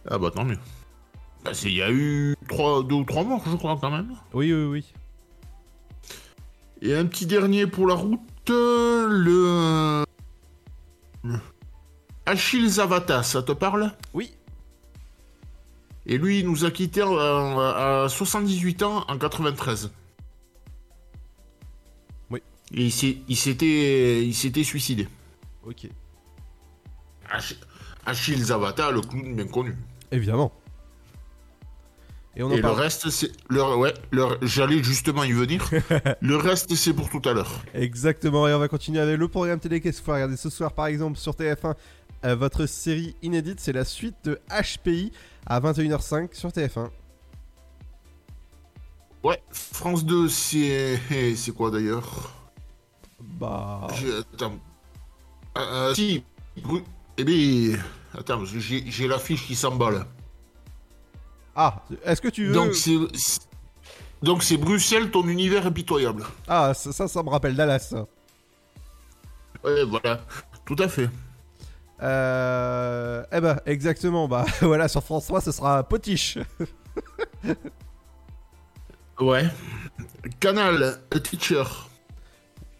[0.08, 0.58] Ah bah tant mieux.
[1.46, 4.14] Bah, il y a eu trois, deux ou trois morts, je crois, quand même.
[4.34, 4.92] Oui, oui, oui.
[6.82, 8.20] Et un petit dernier pour la route,
[8.50, 10.04] euh, le...
[11.24, 11.38] le-
[12.26, 13.92] Achille Zavata, ça te parle?
[14.12, 14.32] Oui.
[16.06, 19.90] Et lui, il nous a quittés à, à 78 ans en 93.
[22.30, 22.40] Oui.
[22.74, 25.08] Et il s'était il s'était suicidé.
[25.64, 25.88] Ok.
[27.30, 27.54] Ach-
[28.04, 29.76] Achille Zavata, le clown bien connu.
[30.12, 30.52] Évidemment.
[32.36, 33.32] Et on en Et le reste, c'est...
[33.48, 33.76] Le...
[33.76, 35.68] Ouais, le- j'allais justement y venir.
[36.20, 37.62] le reste, c'est pour tout à l'heure.
[37.74, 39.80] Exactement, et on va continuer avec le programme télé.
[39.80, 41.74] Qu'est-ce qu'il faut regarder ce soir, par exemple, sur TF1
[42.26, 45.12] euh, Votre série inédite, c'est la suite de HPI
[45.46, 46.90] à 21h05 sur TF1.
[49.24, 51.00] Ouais, France 2, c'est...
[51.36, 52.32] C'est quoi d'ailleurs?
[53.18, 53.86] Bah.
[53.94, 54.58] Je- Attends.
[55.56, 56.22] Euh, si.
[57.16, 57.78] Eh bien.
[58.16, 60.04] Attends, j'ai l'affiche qui s'emballe.
[61.56, 62.52] Ah, est-ce que tu veux.
[62.52, 62.96] Donc c'est.
[63.14, 63.48] c'est-
[64.22, 66.24] Donc c'est Bruxelles, ton univers impitoyable.
[66.48, 67.94] Ah, ça, ça, ça me rappelle Dallas.
[69.64, 70.20] Ouais, voilà.
[70.64, 71.08] Tout à fait.
[72.02, 73.24] Euh.
[73.32, 74.28] Eh ben, exactement.
[74.28, 76.38] Bah voilà, sur France 3, ce sera Potiche.
[79.18, 79.46] Ouais.
[80.40, 81.64] Canal, Teacher.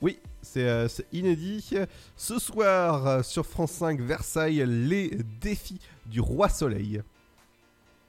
[0.03, 1.71] Oui, c'est euh, c'est inédit.
[2.15, 5.09] Ce soir, euh, sur France 5, Versailles, les
[5.41, 7.03] défis du Roi Soleil.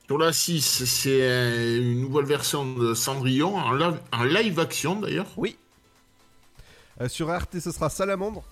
[0.08, 5.28] Sur la 6, c'est une nouvelle version de Cendrillon, en, live- en live action d'ailleurs.
[5.36, 5.58] Oui.
[7.02, 8.44] Euh, sur RT, ce sera Salamandre.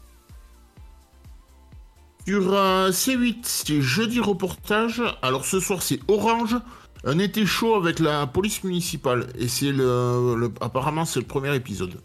[2.28, 5.02] Sur euh, C8, c'est jeudi reportage.
[5.22, 6.58] Alors ce soir, c'est Orange.
[7.06, 9.28] Un été chaud avec la police municipale.
[9.38, 12.02] Et c'est le, le- Apparemment, c'est le premier épisode.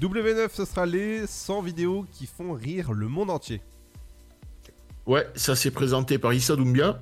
[0.00, 3.60] W9, ce sera les 100 vidéos qui font rire le monde entier.
[5.06, 7.00] Ouais, ça s'est présenté par Issa Doumbia.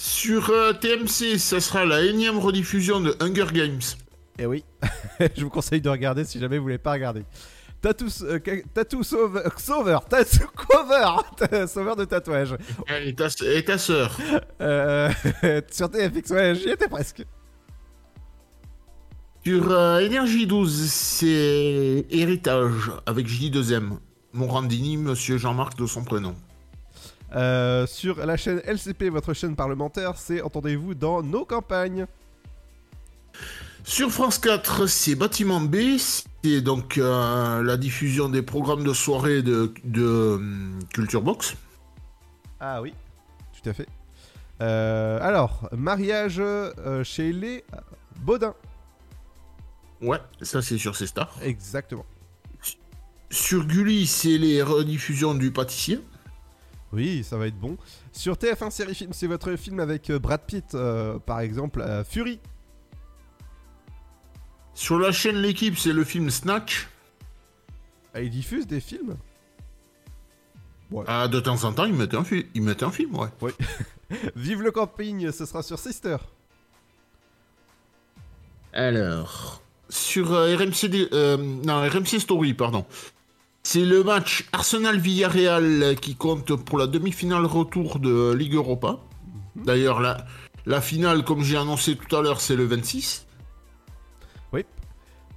[0.00, 3.82] Sur euh, TMC, ça sera la énième rediffusion de Hunger Games.
[4.38, 4.64] Eh oui,
[5.36, 7.22] je vous conseille de regarder si jamais vous voulez pas regarder.
[7.82, 8.38] Tattoo, euh,
[8.72, 9.42] tattoo sauver,
[10.08, 12.56] tattoo cover, sauveur de tatouage.
[12.88, 14.16] Et ta, et ta sœur.
[14.62, 15.10] Euh,
[15.70, 17.22] sur TFX, ouais, j'y étais presque.
[19.44, 23.98] Sur euh, Énergie 12, c'est Héritage avec J2M.
[24.32, 26.34] Morandini, monsieur Jean-Marc de son prénom.
[27.34, 32.06] Euh, sur la chaîne LCP, votre chaîne parlementaire, c'est Entendez-vous dans nos campagnes.
[33.84, 35.76] Sur France 4, c'est Bâtiment B,
[36.44, 41.56] c'est donc euh, la diffusion des programmes de soirée de, de hum, Culture Box.
[42.60, 42.92] Ah oui,
[43.52, 43.88] tout à fait.
[44.60, 47.64] Euh, alors, mariage euh, chez les
[48.20, 48.54] Baudins.
[50.02, 51.34] Ouais, ça c'est sur ces stars.
[51.42, 52.04] Exactement.
[53.30, 56.00] Sur Gulli, c'est les rediffusions du pâtissier.
[56.92, 57.76] Oui, ça va être bon.
[58.12, 62.02] Sur TF1 Série Film, c'est votre film avec euh, Brad Pitt, euh, par exemple, euh,
[62.04, 62.40] Fury.
[64.74, 66.88] Sur la chaîne L'équipe, c'est le film Snatch.
[68.14, 69.16] Ah, il diffuse des films?
[71.06, 73.28] Ah, de temps en temps, ils mettent un, fi- un film, ouais.
[73.40, 73.52] Oui.
[74.34, 76.16] Vive le camping, ce sera sur Sister.
[78.72, 82.84] Alors, sur euh, RMC, euh, non, RMC Story, pardon.
[83.62, 88.98] C'est le match Arsenal-Villarreal qui compte pour la demi-finale retour de Ligue Europa.
[89.54, 90.26] D'ailleurs, la,
[90.66, 93.26] la finale, comme j'ai annoncé tout à l'heure, c'est le 26.
[94.52, 94.64] Oui.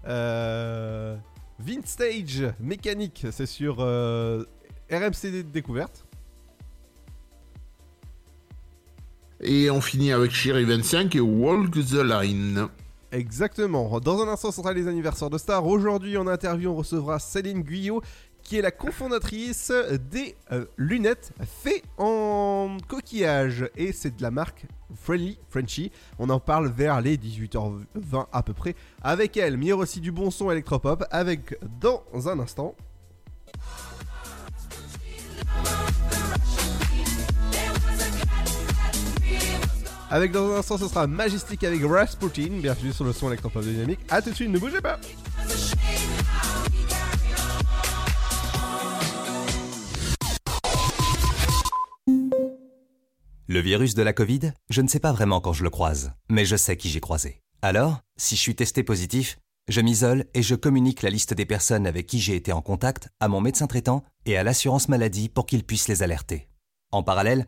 [0.08, 1.16] Euh...
[1.60, 4.44] Vintage mécanique, c'est sur euh,
[4.92, 6.06] RMC Dé- Découverte.
[9.42, 12.68] Et on finit avec Chéri 25 et Walk the Line.
[13.14, 14.00] Exactement.
[14.00, 15.68] Dans un instant, ce sera les anniversaires de stars.
[15.68, 18.02] Aujourd'hui, en interview, on recevra Céline Guyot,
[18.42, 19.72] qui est la cofondatrice
[20.12, 23.70] des euh, lunettes faites en coquillage.
[23.78, 25.92] Et c'est de la marque Friendly Frenchy.
[26.18, 29.58] On en parle vers les 18h20 à peu près avec elle.
[29.58, 32.76] Mais il y aura aussi du bon son électropop avec dans un instant.
[40.14, 42.60] Avec dans un instant, ce sera Majestic avec Rasputin.
[42.62, 44.00] Bienvenue sur le son électropop dynamique.
[44.12, 45.00] A tout de suite, ne bougez pas.
[53.48, 56.46] Le virus de la Covid, je ne sais pas vraiment quand je le croise, mais
[56.46, 57.42] je sais qui j'ai croisé.
[57.64, 61.88] Alors, si je suis testé positif, je m'isole et je communique la liste des personnes
[61.88, 65.48] avec qui j'ai été en contact à mon médecin traitant et à l'assurance maladie pour
[65.48, 66.50] qu'ils puissent les alerter.
[66.92, 67.48] En parallèle,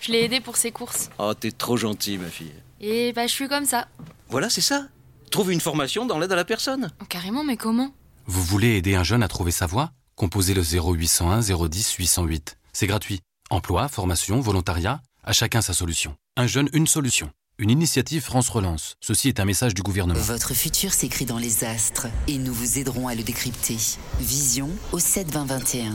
[0.00, 1.10] Je l'ai aidée pour ses courses.
[1.18, 2.52] Oh, t'es trop gentil, ma fille.
[2.80, 3.86] Et bah, je suis comme ça.
[4.30, 4.86] Voilà, c'est ça.
[5.30, 6.90] Trouve une formation dans l'aide à la personne.
[7.02, 7.92] Oh, carrément, mais comment?
[8.26, 9.92] Vous voulez aider un jeune à trouver sa voie?
[10.16, 12.56] Composez le 0801 010 808.
[12.72, 13.20] C'est gratuit.
[13.50, 16.14] Emploi, formation, volontariat, à chacun sa solution.
[16.36, 17.30] Un jeune, une solution.
[17.58, 18.94] Une initiative France Relance.
[19.02, 20.18] Ceci est un message du gouvernement.
[20.18, 23.76] Votre futur s'écrit dans les astres et nous vous aiderons à le décrypter.
[24.18, 25.92] Vision au 7 20 21.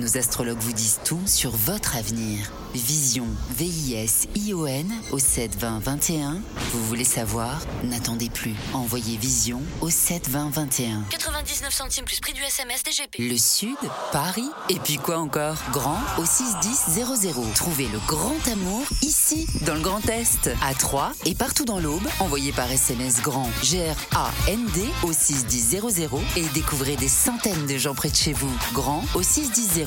[0.00, 2.50] Nos astrologues vous disent tout sur votre avenir.
[2.74, 6.40] Vision, V-I-S-I-O-N au 7 20 21.
[6.72, 7.60] Vous voulez savoir?
[7.84, 8.54] N'attendez plus.
[8.72, 11.04] Envoyez Vision au 7 20 21.
[11.10, 13.18] 99 centimes plus prix du SMS DGP.
[13.20, 13.76] Le Sud,
[14.10, 15.56] Paris, et puis quoi encore?
[15.70, 17.36] Grand au 61000.
[17.54, 22.06] Trouvez le grand amour ici, dans le Grand Est, à Troyes et partout dans l'Aube.
[22.18, 28.16] Envoyez par SMS grand G-R-A-N-D au 61000 et découvrez des centaines de gens près de
[28.16, 28.52] chez vous.
[28.72, 29.86] Grand au 61000.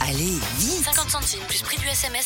[0.00, 2.25] Allez, vite 50 centimes plus prix du SMS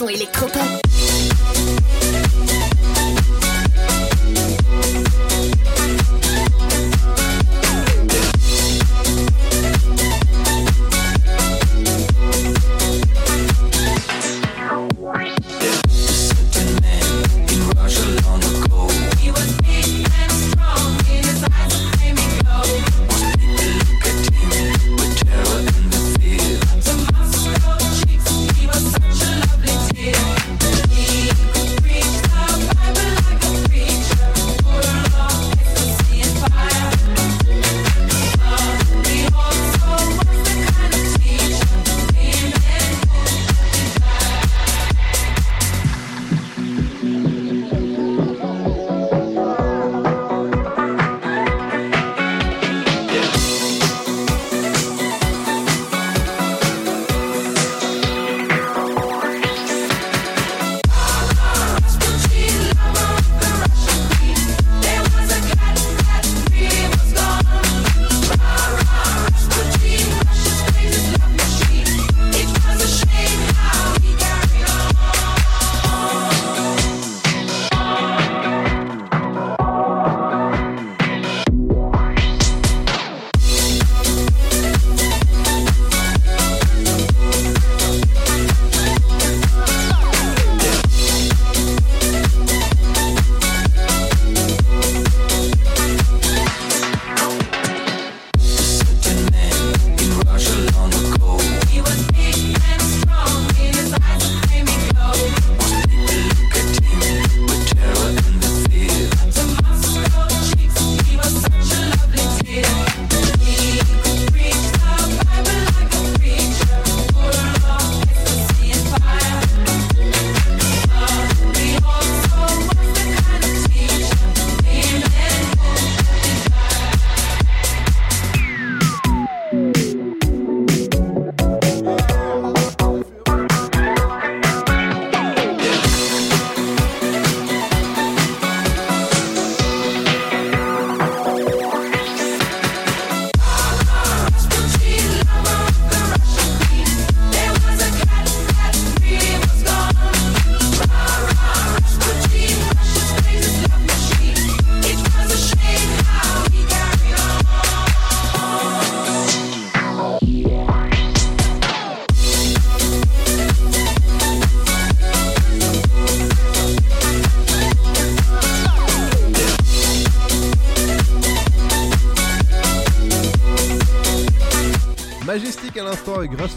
[0.00, 0.80] Son électropop.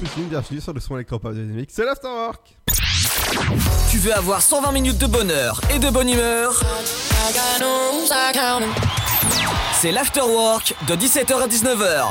[0.02, 2.58] Bienvenue sur le son électropop dynamique, c'est l'Afterwork
[3.90, 6.62] Tu veux avoir 120 minutes de bonheur et de bonne humeur?
[9.74, 12.06] C'est l'Afterwork de 17h à 19h.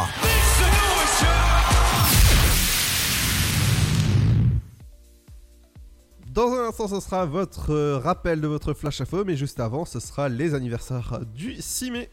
[6.29, 9.85] Dans un instant, ce sera votre euh, rappel de votre flash info, mais juste avant,
[9.85, 12.11] ce sera les anniversaires du 6 mai.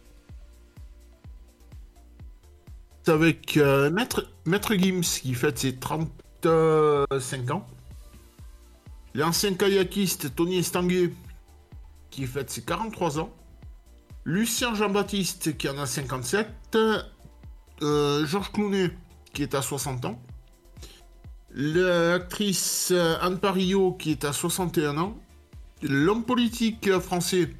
[3.09, 7.65] avec euh, Maître, Maître Gims qui fête ses 35 ans.
[9.13, 11.11] L'ancien kayakiste Tony Estanguet
[12.09, 13.33] qui fête ses 43 ans.
[14.25, 16.77] Lucien Jean-Baptiste qui en a 57.
[17.81, 18.91] Euh, Georges Clooney
[19.33, 20.21] qui est à 60 ans.
[21.51, 25.17] L'actrice Anne Parillo qui est à 61 ans.
[25.81, 27.55] L'homme politique français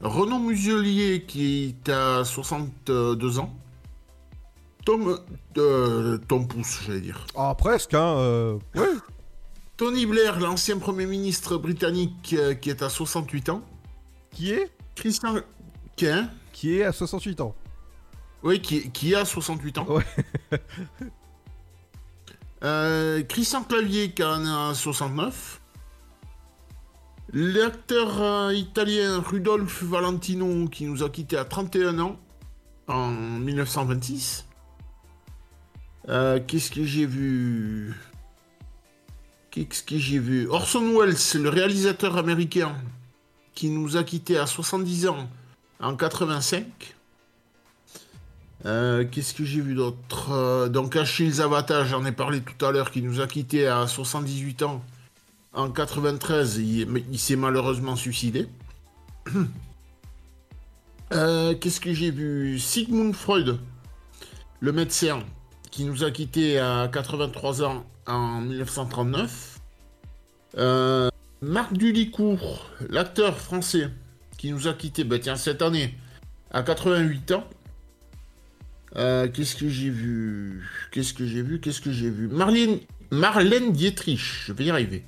[0.00, 3.54] Renaud Muselier qui est à 62 ans.
[4.84, 5.18] Tom,
[5.56, 7.26] euh, Tom Pouce, j'allais dire.
[7.34, 8.16] Ah, presque, hein.
[8.18, 8.86] euh, ouais.
[9.76, 13.62] Tony Blair, l'ancien Premier ministre britannique euh, qui est à 68 ans.
[14.30, 14.70] Qui est?
[14.94, 15.36] Christian...
[15.96, 16.22] Qui est
[16.52, 17.54] Qui est à 68 ans.
[18.42, 19.86] Oui, qui, qui a 68 ans.
[19.88, 20.04] Ouais.
[22.62, 25.60] Euh, Christian Clavier qui en a 69.
[27.34, 32.16] L'acteur italien Rudolf Valentino qui nous a quittés à 31 ans
[32.88, 34.46] en 1926.
[36.08, 37.94] Euh, Qu'est-ce que j'ai vu?
[39.50, 40.46] Qu'est-ce que j'ai vu?
[40.48, 42.76] Orson Welles, le réalisateur américain
[43.54, 45.28] qui nous a quittés à 70 ans
[45.80, 46.94] en 85.
[48.66, 50.32] Euh, Qu'est-ce que j'ai vu d'autre?
[50.32, 53.86] Euh, Donc Achille Zavata, j'en ai parlé tout à l'heure, qui nous a quittés à
[53.86, 54.84] 78 ans
[55.54, 56.56] en 93.
[56.58, 58.48] Il, s'est malheureusement suicidé.
[61.10, 62.58] Qu'est-ce que j'ai vu?
[62.58, 63.60] Sigmund Freud,
[64.58, 65.20] le médecin,
[65.74, 69.58] qui nous a quittés à 83 ans en 1939.
[70.56, 71.10] Euh,
[71.42, 73.90] Marc Dulicourt, l'acteur français,
[74.38, 75.98] qui nous a quittés, bah tiens, cette année,
[76.52, 77.44] à 88 ans.
[78.94, 80.64] Euh, Qu'est-ce que j'ai vu?
[80.92, 81.60] Qu'est-ce que j'ai vu?
[81.60, 82.28] Qu'est-ce que j'ai vu?
[82.28, 82.78] Marlène,
[83.10, 85.04] Marlène Dietrich, je vais y arriver,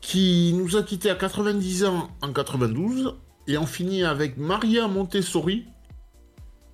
[0.00, 3.14] qui nous a quittés à 90 ans en 92.
[3.46, 5.64] Et on finit avec Maria Montessori,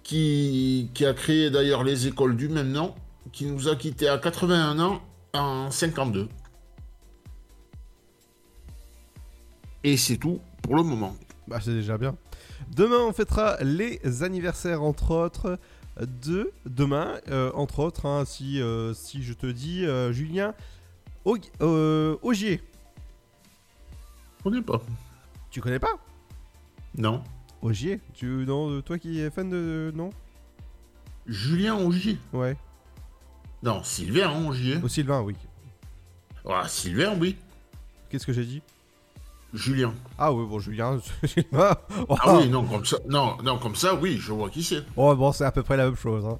[0.07, 2.94] qui, qui a créé d'ailleurs les écoles du même nom,
[3.32, 5.02] qui nous a quittés à 81 ans
[5.34, 6.28] en 52.
[9.82, 11.16] Et c'est tout pour le moment.
[11.48, 12.14] Bah, c'est déjà bien.
[12.70, 15.59] Demain, on fêtera les anniversaires, entre autres,
[16.00, 16.52] de.
[16.66, 20.54] Demain, euh, entre autres, hein, si, euh, si je te dis euh, Julien
[21.62, 22.62] euh, Augier.
[24.38, 24.80] Je connais pas.
[25.50, 25.98] Tu connais pas?
[26.96, 27.24] Non.
[27.67, 29.93] Augier tu, non, Toi qui es fan de.
[29.95, 30.11] Non?
[31.27, 32.57] Julien Augier Ouais.
[33.62, 34.77] Non, Sylvain Augier.
[34.83, 35.35] Au Sylvain, oui.
[36.49, 37.37] Ah, Sylvain, oui.
[38.09, 38.62] Qu'est-ce que j'ai dit?
[39.53, 39.93] Julien.
[40.19, 41.01] Ah oui, bon, Julien.
[41.25, 41.77] Sylvain.
[42.09, 42.17] Oh.
[42.21, 44.85] Ah oui, non, comme ça, non, non, comme ça, oui, je vois qui c'est.
[44.97, 46.25] Oh, bon, c'est à peu près la même chose.
[46.27, 46.39] hein.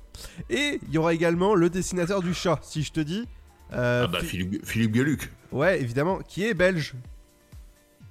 [0.51, 3.27] Et il y aura également le dessinateur du chat, si je te dis.
[3.73, 5.33] euh, Ah bah, Fi- Philippe, Philippe Gueluc.
[5.51, 6.95] Ouais, évidemment, qui est belge.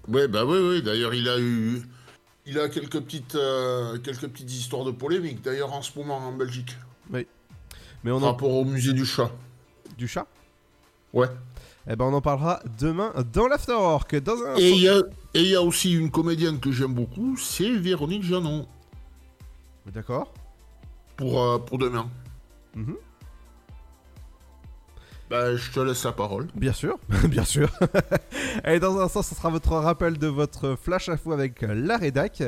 [0.09, 1.82] Ouais, bah oui, oui, d'ailleurs, il a eu...
[2.47, 6.31] Il a quelques petites, euh, quelques petites histoires de polémique, d'ailleurs, en ce moment, en
[6.31, 6.77] Belgique.
[7.11, 7.25] Oui.
[8.03, 8.31] Mais on Par en...
[8.33, 9.31] rapport au musée du chat.
[9.97, 10.27] Du chat?
[11.11, 11.27] Ouais.
[11.87, 14.15] Eh ben, on en parlera demain dans l'Afterwork.
[14.17, 15.01] Dans un Et il y a,
[15.33, 18.67] y aussi une comédienne que j'aime beaucoup, c'est Véronique Janon.
[19.87, 20.33] D'accord.
[21.15, 22.09] Pour, euh, pour demain.
[22.75, 22.95] Mhm.
[25.36, 26.47] Bah, je te laisse la parole.
[26.55, 27.69] Bien sûr, bien sûr.
[28.65, 32.41] Et dans un instant, ce sera votre rappel de votre flash info avec la rédac.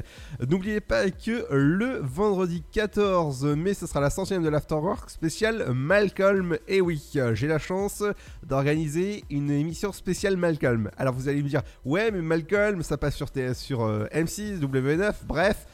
[0.47, 6.57] N'oubliez pas que le vendredi 14 mai, ce sera la centième de l'Afterwork spécial Malcolm.
[6.69, 8.05] Et oui, j'ai la chance
[8.43, 10.89] d'organiser une émission spéciale Malcolm.
[10.97, 15.13] Alors vous allez me dire, ouais, mais Malcolm, ça passe sur, sur euh, M6, W9,
[15.27, 15.65] bref.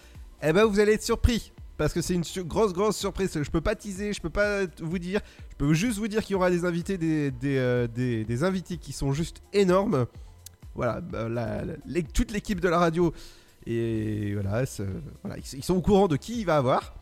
[0.41, 1.53] Eh ben, vous allez être surpris.
[1.83, 3.29] Parce que c'est une grosse, grosse surprise.
[3.33, 5.19] Je peux pas teaser, je peux pas vous dire.
[5.49, 8.77] Je peux juste vous dire qu'il y aura des invités, des, des, euh, des- invités
[8.77, 10.05] qui sont juste énormes.
[10.75, 11.27] Voilà, bah,
[12.13, 13.13] toute l'équipe de la radio.
[13.67, 14.63] Et voilà,
[15.53, 16.95] ils sont au courant de qui il va avoir.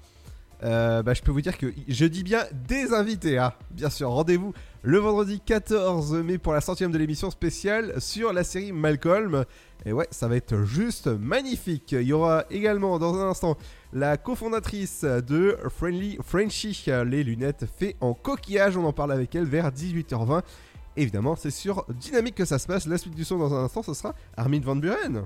[0.63, 3.53] Euh, bah, je peux vous dire que je dis bien des invités, hein.
[3.69, 4.09] bien sûr.
[4.09, 4.51] Rendez-vous
[4.81, 9.45] le vendredi 14 mai pour la centième de l'émission spéciale sur la série Malcolm.
[9.85, 11.91] Et ouais, ça va être juste magnifique.
[11.91, 13.57] Il y aura également dans un instant
[13.93, 18.77] la cofondatrice de Friendly Frenchy, les lunettes faites en coquillage.
[18.77, 20.41] On en parle avec elle vers 18h20.
[20.97, 22.85] Évidemment, c'est sur Dynamique que ça se passe.
[22.85, 25.25] La suite du son dans un instant, ce sera Armin Van Buren.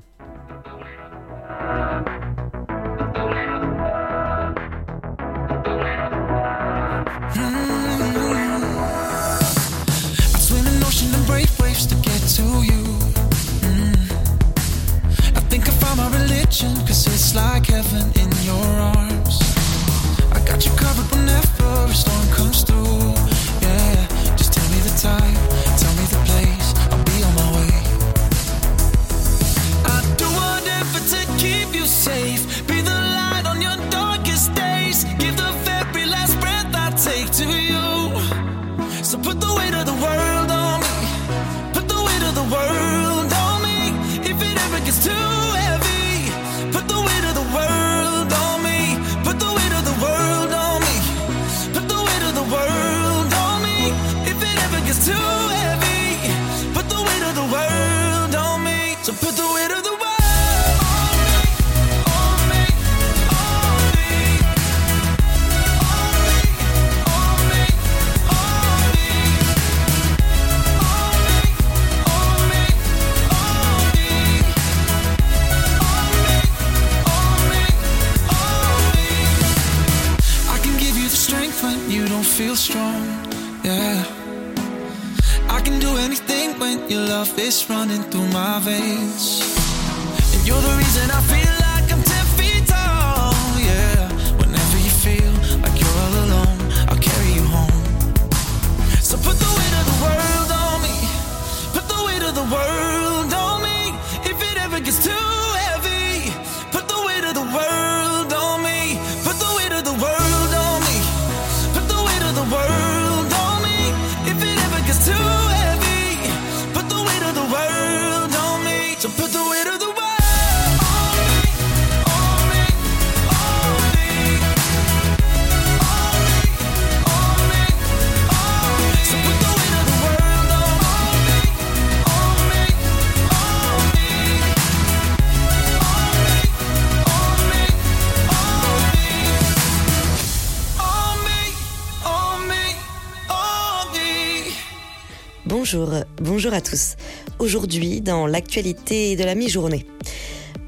[145.66, 145.89] Bonjour,
[146.22, 146.95] bonjour à tous.
[147.39, 149.88] Aujourd'hui, dans l'actualité de la mi-journée.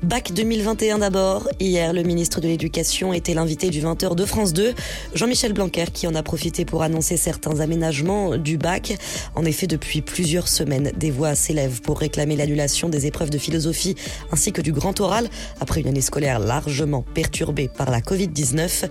[0.08, 1.50] Bac 2021 d'abord.
[1.60, 4.74] Hier, le ministre de l'Éducation était l'invité du 20h de France 2,
[5.14, 8.98] Jean-Michel Blanquer, qui en a profité pour annoncer certains aménagements du bac.
[9.36, 13.96] En effet, depuis plusieurs semaines, des voix s'élèvent pour réclamer l'annulation des épreuves de philosophie
[14.32, 15.28] ainsi que du grand oral
[15.60, 18.86] après une année scolaire largement perturbée par la Covid-19.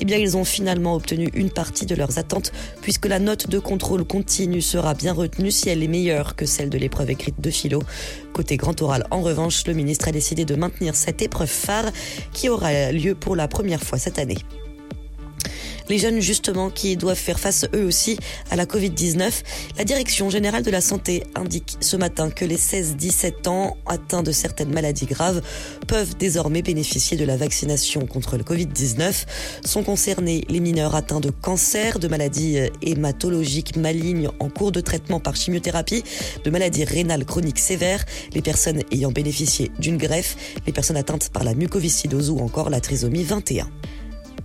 [0.00, 2.50] Eh bien, ils ont finalement obtenu une partie de leurs attentes
[2.80, 6.70] puisque la note de contrôle continu sera bien retenue si elle est meilleure que celle
[6.70, 7.82] de l'épreuve écrite de philo.
[8.32, 11.90] Côté grand oral, en revanche, le ministre a décidé de maintenir cette épreuve phare
[12.32, 14.38] qui aura lieu pour la première fois cette année.
[15.92, 18.16] Les jeunes, justement, qui doivent faire face eux aussi
[18.50, 19.30] à la Covid-19,
[19.76, 24.32] la Direction générale de la santé indique ce matin que les 16-17 ans atteints de
[24.32, 25.42] certaines maladies graves
[25.86, 29.26] peuvent désormais bénéficier de la vaccination contre le Covid-19.
[29.66, 34.80] Sont concernés les mineurs atteints de cancer, de maladies euh, hématologiques malignes en cours de
[34.80, 36.04] traitement par chimiothérapie,
[36.42, 41.44] de maladies rénales chroniques sévères, les personnes ayant bénéficié d'une greffe, les personnes atteintes par
[41.44, 43.68] la mucoviscidose ou encore la trisomie 21.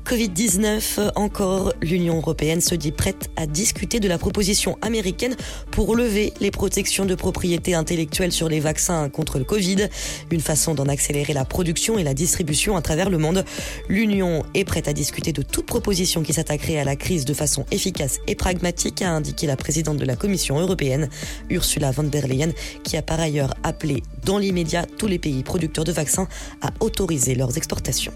[0.08, 5.36] Covid-19 encore, l'Union européenne se dit prête à discuter de la proposition américaine
[5.70, 9.90] pour lever les protections de propriété intellectuelle sur les vaccins contre le Covid,
[10.32, 13.44] une façon d'en accélérer la production et la distribution à travers le monde.
[13.90, 17.66] L'Union est prête à discuter de toute proposition qui s'attaquerait à la crise de façon
[17.72, 21.10] efficace et pragmatique, a indiqué la présidente de la Commission européenne,
[21.50, 22.54] Ursula von der Leyen,
[22.86, 26.30] qui a par ailleurs appelé dans l'immédiat tous les pays producteurs de vaccins
[26.62, 28.14] à autoriser leurs exportations.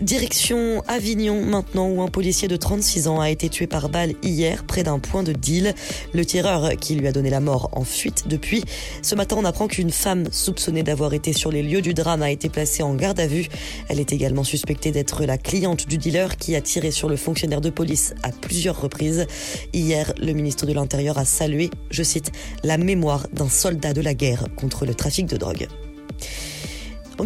[0.00, 4.64] Direction Avignon maintenant où un policier de 36 ans a été tué par balle hier
[4.64, 5.74] près d'un point de deal.
[6.12, 8.62] Le tireur qui lui a donné la mort en fuite depuis.
[9.02, 12.30] Ce matin on apprend qu'une femme soupçonnée d'avoir été sur les lieux du drame a
[12.30, 13.48] été placée en garde à vue.
[13.88, 17.60] Elle est également suspectée d'être la cliente du dealer qui a tiré sur le fonctionnaire
[17.60, 19.26] de police à plusieurs reprises.
[19.72, 22.30] Hier le ministre de l'Intérieur a salué, je cite,
[22.62, 25.66] la mémoire d'un soldat de la guerre contre le trafic de drogue.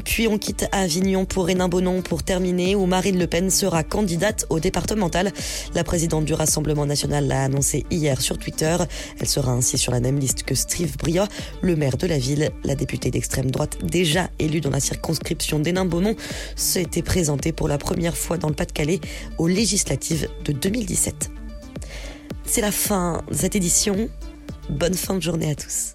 [0.01, 4.59] Puis on quitte Avignon pour Hénin-Bonon pour terminer, où Marine Le Pen sera candidate au
[4.59, 5.32] départemental.
[5.74, 8.76] La présidente du Rassemblement national l'a annoncé hier sur Twitter.
[9.20, 11.24] Elle sera ainsi sur la même liste que Steve Briot,
[11.61, 12.51] le maire de la ville.
[12.64, 16.16] La députée d'extrême droite, déjà élue dans la circonscription d'Hénin-Bonon,
[16.57, 19.01] s'était présentée pour la première fois dans le Pas-de-Calais
[19.38, 21.30] aux législatives de 2017.
[22.45, 24.09] C'est la fin de cette édition.
[24.68, 25.95] Bonne fin de journée à tous.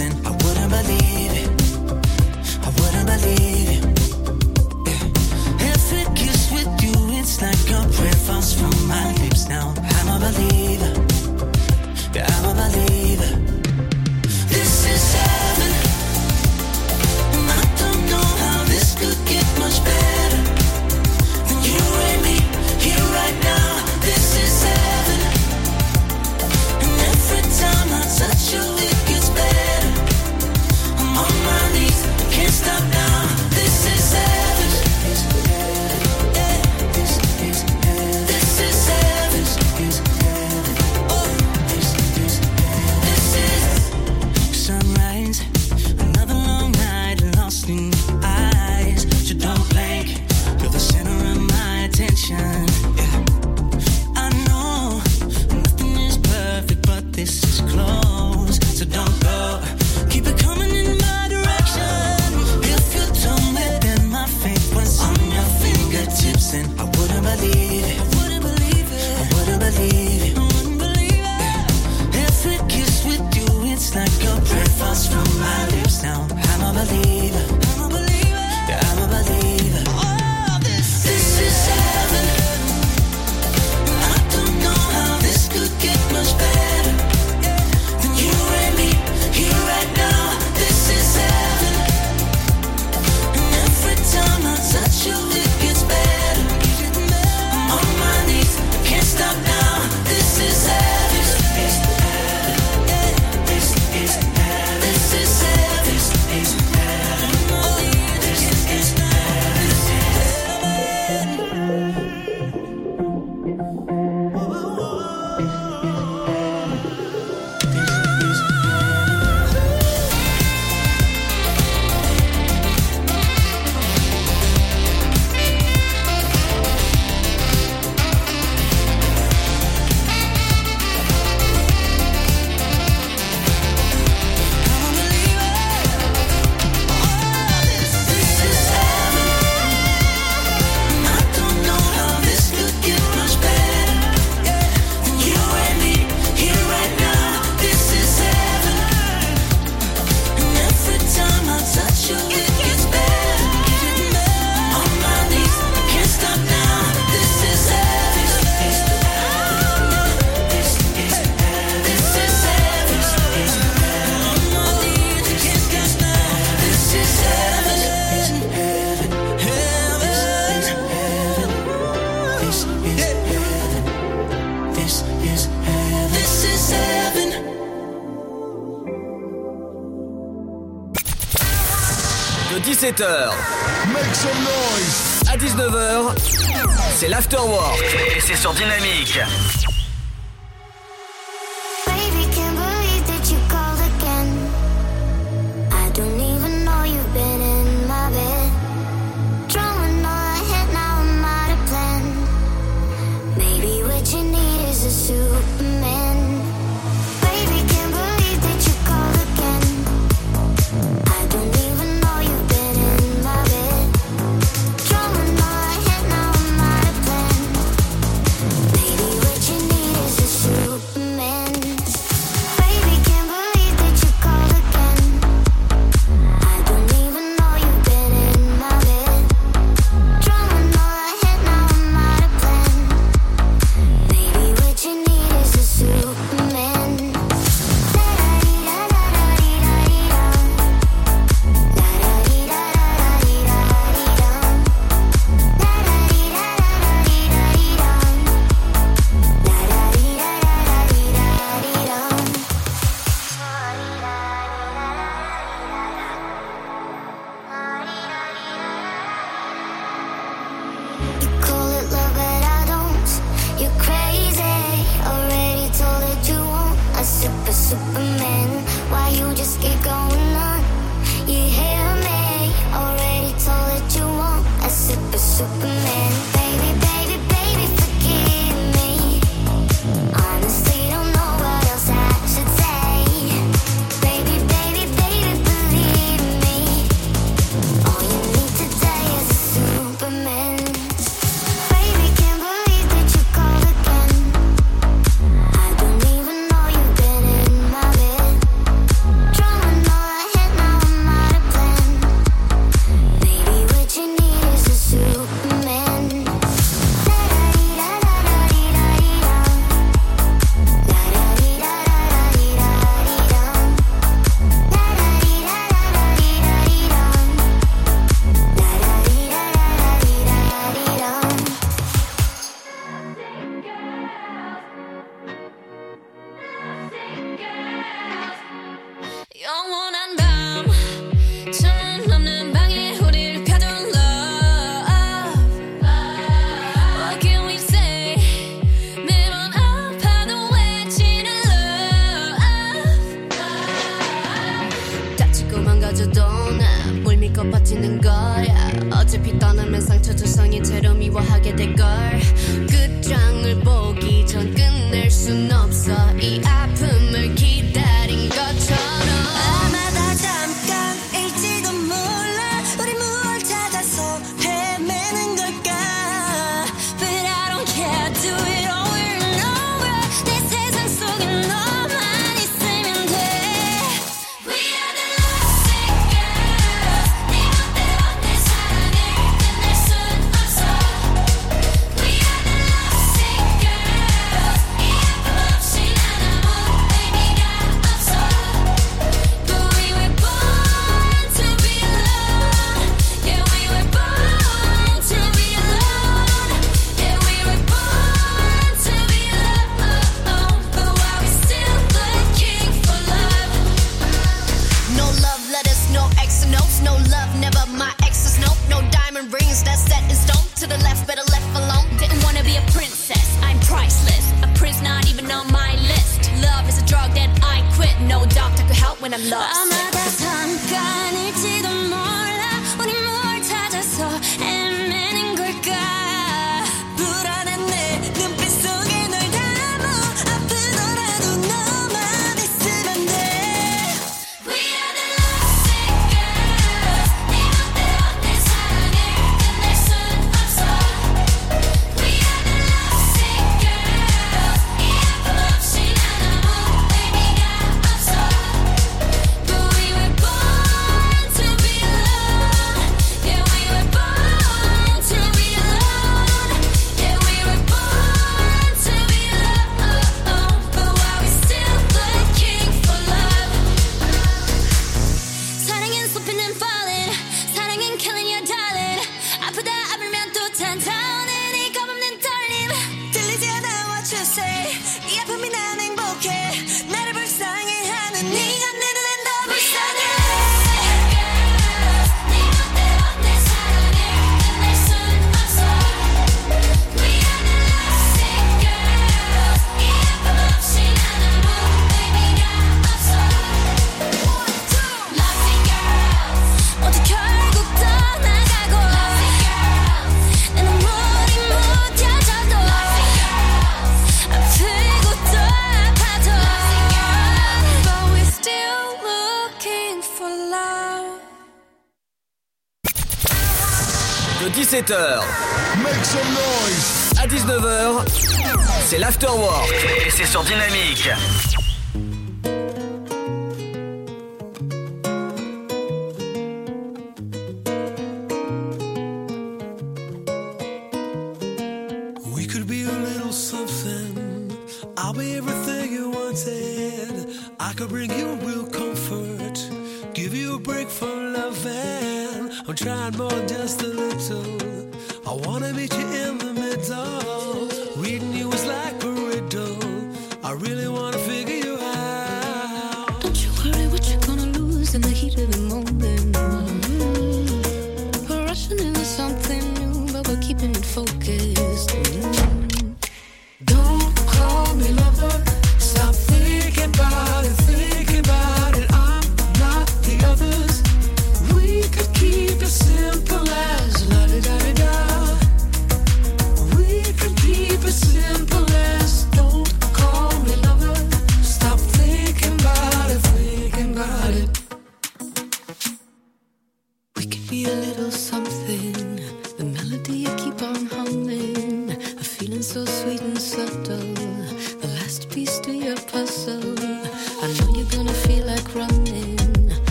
[0.00, 0.26] missing.
[0.26, 1.20] I wouldn't believe.
[2.62, 3.82] I wouldn't believe it.
[4.86, 5.72] Yeah.
[5.72, 9.74] Every kiss with you, it's like a prayer falls from my lips now.
[9.78, 10.69] I'm a believer.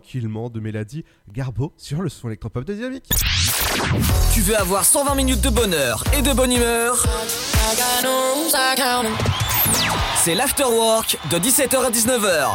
[0.00, 3.08] Tranquillement de Mélodie Garbo sur le son électropop de Dynamique.
[4.34, 7.02] Tu veux avoir 120 minutes de bonheur et de bonne humeur?
[10.22, 12.46] C'est l'afterwork de 17h à 19h.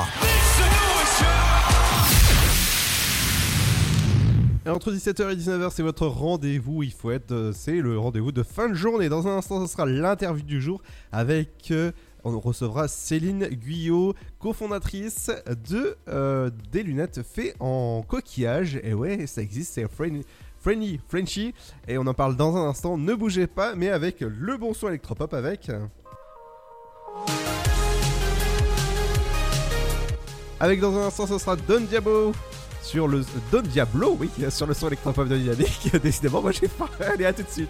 [4.67, 6.83] Et entre 17h et 19h, c'est votre rendez-vous.
[6.83, 7.31] Il faut être.
[7.31, 9.09] euh, C'est le rendez-vous de fin de journée.
[9.09, 11.71] Dans un instant, ce sera l'interview du jour avec.
[11.71, 11.91] euh,
[12.23, 15.31] on recevra Céline Guyot, cofondatrice
[15.69, 18.79] de euh, des lunettes faites en coquillage.
[18.83, 19.87] Et ouais, ça existe, c'est
[20.59, 21.53] Friendly, Frenchy.
[21.87, 22.97] Et on en parle dans un instant.
[22.97, 25.71] Ne bougez pas, mais avec le bon son électropop avec.
[30.59, 32.33] Avec dans un instant, ce sera Don Diablo
[32.83, 35.89] sur le Don Diablo, oui, sur le son électropop de Dynamique.
[36.03, 36.89] Décidément, moi j'ai faim.
[36.99, 37.69] Allez, à tout de suite.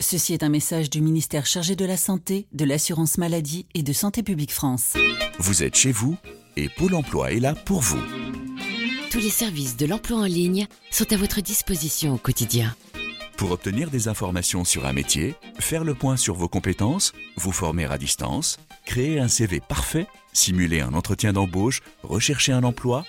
[0.00, 3.92] Ceci est un message du ministère chargé de la Santé, de l'Assurance Maladie et de
[3.92, 4.94] Santé Publique France.
[5.38, 6.16] Vous êtes chez vous
[6.56, 8.00] et Pôle emploi est là pour vous.
[9.10, 12.74] Tous les services de l'emploi en ligne sont à votre disposition au quotidien.
[13.36, 17.84] Pour obtenir des informations sur un métier, faire le point sur vos compétences, vous former
[17.84, 23.04] à distance, créer un CV parfait, simuler un entretien d'embauche, rechercher un emploi,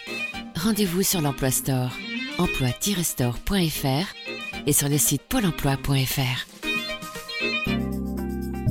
[0.55, 1.91] Rendez-vous sur l'Emploi Store,
[2.37, 6.70] emploi-store.fr et sur le site pôle emploi.fr.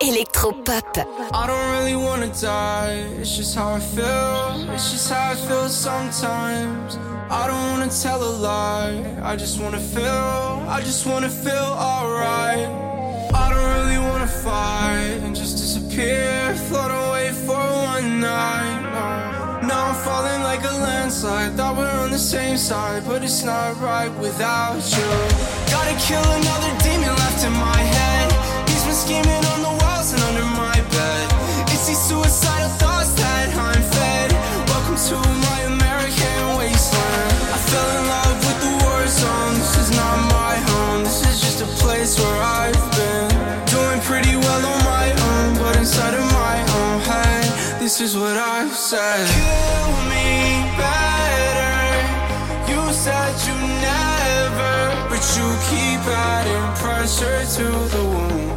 [0.00, 0.96] électropop.
[1.32, 3.04] I don't really wanna die.
[3.20, 4.72] It's just how I feel.
[4.74, 6.98] It's just how I feel sometimes.
[7.30, 9.02] I don't wanna tell a lie.
[9.22, 10.62] I just wanna feel.
[10.68, 12.68] I just wanna feel alright.
[13.34, 16.54] I don't really wanna fight and just disappear.
[16.68, 17.62] Float away for
[17.92, 18.82] one night.
[19.62, 21.56] Now I'm falling like a landslide.
[21.56, 25.10] Thought we're on the same side, but it's not right without you.
[25.74, 28.28] Gotta kill another demon left in my head.
[28.68, 29.77] He's been scheming on the
[31.88, 34.28] These suicidal thoughts that I'm fed.
[34.68, 35.16] Welcome to
[35.48, 37.32] my American wasteland.
[37.48, 39.54] I fell in love with the war zone.
[39.56, 41.00] This is not my home.
[41.08, 43.32] This is just a place where I've been
[43.72, 48.36] doing pretty well on my own, but inside of my own head, this is what
[48.36, 49.24] I've said.
[49.24, 51.72] Kill me better.
[52.68, 54.76] You said you never,
[55.08, 57.64] but you keep adding pressure to
[57.96, 58.47] the wound.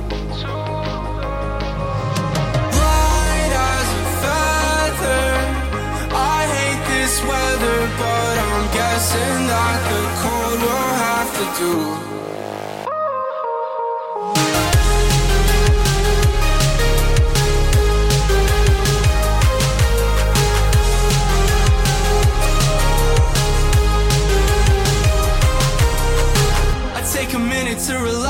[9.04, 11.74] I'm that the cold will have to do.
[27.12, 28.21] Take a minute to relax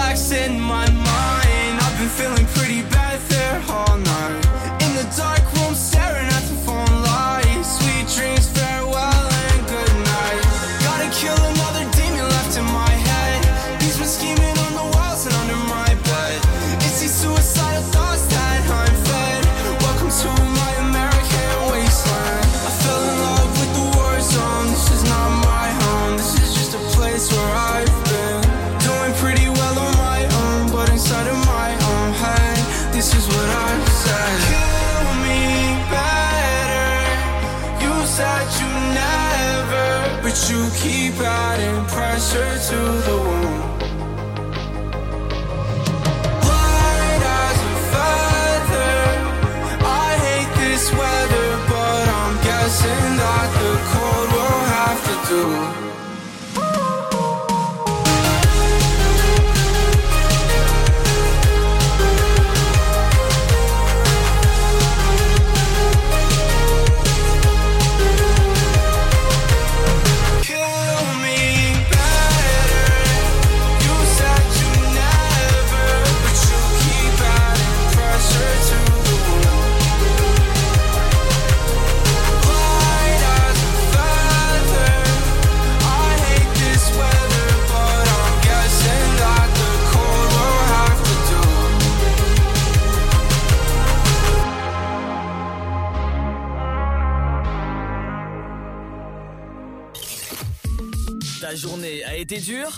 [102.21, 102.77] été dure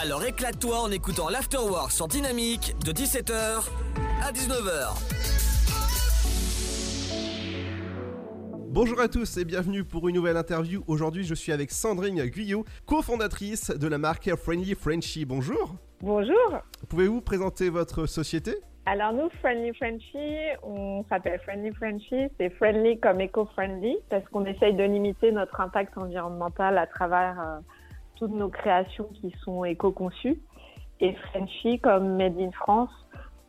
[0.00, 3.64] Alors éclate-toi en écoutant l'Afterwork sur Dynamique de 17h
[4.22, 4.94] à 19h.
[8.68, 10.84] Bonjour à tous et bienvenue pour une nouvelle interview.
[10.86, 15.24] Aujourd'hui, je suis avec Sandrine Guyot, cofondatrice de la marque Friendly Frenchy.
[15.24, 15.74] Bonjour.
[16.00, 16.62] Bonjour.
[16.88, 18.54] Pouvez-vous présenter votre société?
[18.90, 22.30] Alors nous, Friendly Frenchy, on s'appelle Friendly Frenchy.
[22.38, 27.58] C'est friendly comme eco-friendly parce qu'on essaye de limiter notre impact environnemental à travers euh,
[28.16, 30.38] toutes nos créations qui sont éco-conçues.
[31.00, 32.88] Et Frenchy comme Made in France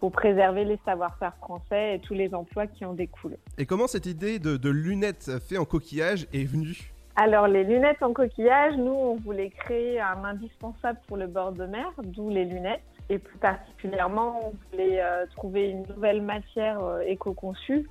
[0.01, 3.37] pour préserver les savoir-faire français et tous les emplois qui en découlent.
[3.57, 6.91] Et comment cette idée de, de lunettes faites en coquillage est venue?
[7.15, 11.65] Alors les lunettes en coquillage, nous on voulait créer un indispensable pour le bord de
[11.65, 12.81] mer, d'où les lunettes.
[13.11, 17.87] Et plus particulièrement, on voulait euh, trouver une nouvelle matière euh, éco-conçue.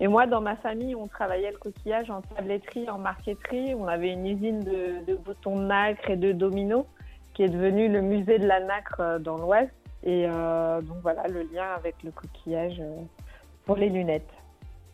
[0.00, 3.74] Et moi, dans ma famille, on travaillait le coquillage en tabletterie, en marqueterie.
[3.74, 6.86] On avait une usine de, de boutons de nacre et de dominos
[7.34, 9.70] qui est devenue le musée de la nacre euh, dans l'Ouest.
[10.04, 12.82] Et euh, donc voilà le lien avec le coquillage
[13.66, 14.32] pour les lunettes.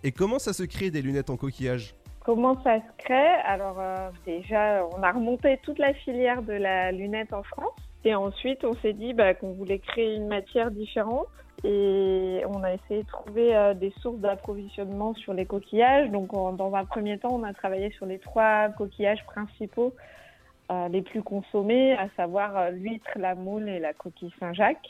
[0.02, 1.94] Et comment ça se crée des lunettes en coquillage?
[2.20, 3.34] Comment ça se crée?
[3.44, 3.80] Alors
[4.26, 7.88] déjà, on a remonté toute la filière de la lunette en France.
[8.04, 11.26] Et ensuite, on s'est dit bah, qu'on voulait créer une matière différente.
[11.64, 16.08] Et on a essayé de trouver euh, des sources d'approvisionnement sur les coquillages.
[16.10, 19.92] Donc dans un premier temps, on a travaillé sur les trois coquillages principaux
[20.70, 24.88] euh, les plus consommés, à savoir euh, l'huître, la moule et la coquille Saint-Jacques.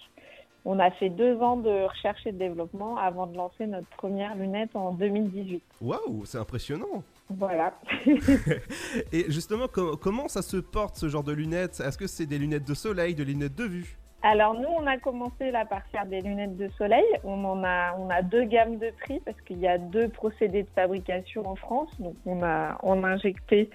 [0.65, 4.35] On a fait deux ans de recherche et de développement avant de lancer notre première
[4.35, 5.63] lunette en 2018.
[5.81, 7.75] Waouh, c'est impressionnant Voilà.
[9.13, 11.81] Et justement, co- comment ça se porte ce genre de lunettes?
[11.81, 13.99] Est-ce que c'est des lunettes de soleil, de lunettes de vue?
[14.23, 17.05] Alors nous, on a commencé là par faire des lunettes de soleil.
[17.25, 20.65] On en a, on a deux gammes de prix parce qu'il y a deux procédés
[20.65, 21.91] de fabrication en France.
[22.01, 23.71] Donc on a, on a injecté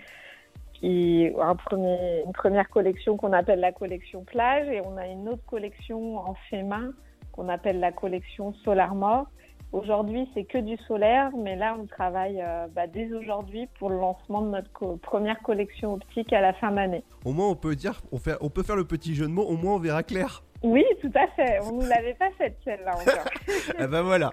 [0.74, 5.30] qui, un premier, une première collection qu'on appelle la collection plage et on a une
[5.30, 6.92] autre collection en fait main
[7.32, 9.28] qu'on appelle la collection Solar Mort.
[9.74, 13.98] Aujourd'hui, c'est que du solaire, mais là, on travaille euh, bah, dès aujourd'hui pour le
[13.98, 17.04] lancement de notre co- première collection optique à la fin d'année.
[17.26, 19.46] Au moins, on peut dire, on, fait, on peut faire le petit jeu de mots,
[19.48, 20.44] au moins on verra clair.
[20.62, 21.60] Oui, tout à fait.
[21.64, 23.26] On nous l'avait pas faite celle-là encore.
[23.80, 24.32] ah bah voilà.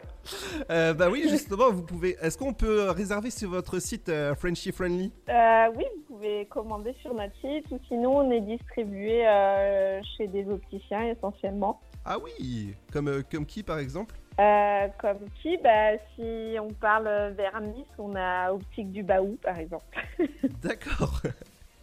[0.71, 2.17] Euh, bah oui, justement, vous pouvez.
[2.23, 5.11] Est-ce qu'on peut réserver sur votre site euh, Frenchy Friendly?
[5.29, 10.29] Euh, oui, vous pouvez commander sur notre site ou sinon on est distribué euh, chez
[10.29, 11.81] des opticiens essentiellement.
[12.05, 14.15] Ah oui Comme, euh, comme qui par exemple?
[14.39, 15.59] Euh, comme qui?
[15.59, 19.85] Bah, Si on parle vers Nice, on a Optique du Baou par exemple.
[20.63, 21.21] D'accord.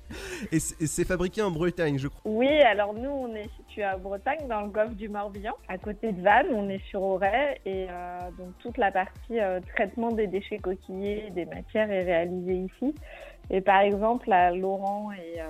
[0.51, 2.21] Et c'est et c'est fabriqué en Bretagne, je crois.
[2.31, 6.13] Oui, alors nous on est situé à Bretagne dans le golfe du Morbihan, à côté
[6.13, 10.27] de Vannes, on est sur Auray et euh, donc toute la partie euh, traitement des
[10.27, 12.95] déchets coquillés, des matières est réalisée ici.
[13.49, 15.45] Et par exemple, à Laurent et, euh,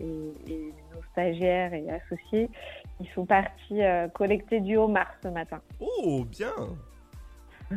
[0.00, 2.48] et, et nos stagiaires et associés,
[3.00, 5.60] ils sont partis euh, collecter du homard ce matin.
[5.80, 6.52] Oh, bien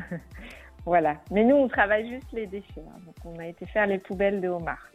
[0.85, 1.17] Voilà.
[1.31, 2.65] Mais nous, on travaille juste les déchets.
[2.77, 2.99] hein.
[3.05, 4.87] Donc, on a été faire les poubelles de homard.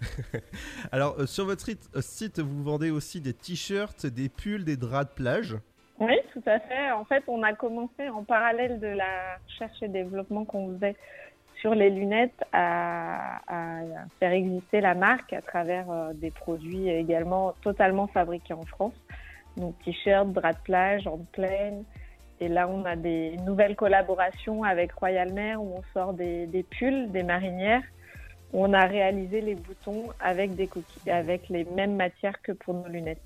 [0.92, 4.76] Alors, euh, sur votre site, euh, site, vous vendez aussi des t-shirts, des pulls, des
[4.76, 5.56] draps de plage.
[5.98, 6.90] Oui, tout à fait.
[6.92, 10.96] En fait, on a commencé en parallèle de la recherche et développement qu'on faisait
[11.60, 13.80] sur les lunettes à, à
[14.18, 18.94] faire exister la marque à travers euh, des produits également totalement fabriqués en France.
[19.56, 21.84] Donc t-shirts, draps de plage, en plaine.
[22.40, 27.10] Et là, on a des nouvelles collaborations avec Royal Mer où on sort des, pulls,
[27.10, 27.82] des marinières.
[28.52, 32.88] On a réalisé les boutons avec des coquilles, avec les mêmes matières que pour nos
[32.88, 33.20] lunettes.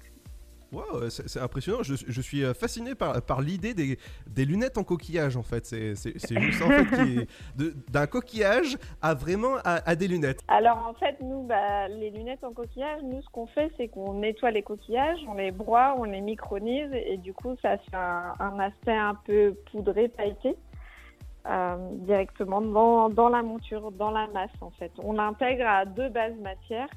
[0.74, 1.82] Wow, c'est impressionnant.
[1.82, 5.64] Je, je suis euh, fasciné par, par l'idée des, des lunettes en coquillage, en fait.
[5.64, 7.26] C'est juste en fait
[7.90, 10.40] d'un coquillage à vraiment à, à des lunettes.
[10.48, 14.14] Alors en fait, nous, bah, les lunettes en coquillage, nous, ce qu'on fait, c'est qu'on
[14.14, 18.34] nettoie les coquillages, on les broie, on les micronise, et du coup, ça fait un,
[18.40, 20.56] un aspect un peu poudré, pailleté,
[21.46, 24.92] euh, directement dans, dans la monture, dans la masse, en fait.
[24.98, 26.88] On l'intègre à deux bases matières,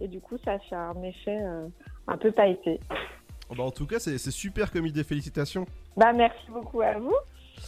[0.00, 1.68] et du coup, ça fait un effet euh,
[2.06, 2.80] un peu pailleté.
[3.50, 5.04] Oh, bah, en tout cas, c'est super comme idée.
[5.04, 5.66] Félicitations.
[5.96, 7.14] Bah, merci beaucoup à vous.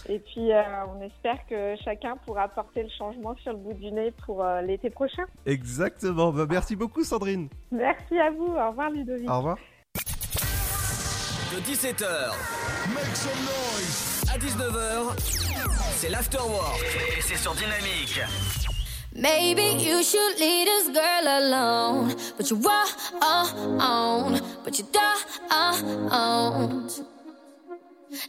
[0.09, 3.91] Et puis, euh, on espère que chacun pourra porter le changement sur le bout du
[3.91, 5.25] nez pour euh, l'été prochain.
[5.45, 6.33] Exactement.
[6.33, 7.49] Bah, merci beaucoup, Sandrine.
[7.71, 8.47] Merci à vous.
[8.47, 9.29] Au revoir, Ludovic.
[9.29, 9.59] Au revoir.
[11.55, 12.07] De 17h
[12.95, 15.19] Make some noise à 19h,
[15.97, 16.81] c'est l'afterwork
[17.19, 18.23] et c'est sur Dynamique.
[19.15, 22.15] Maybe you should leave this girl alone.
[22.37, 22.57] But you
[23.21, 25.23] on, but you don't.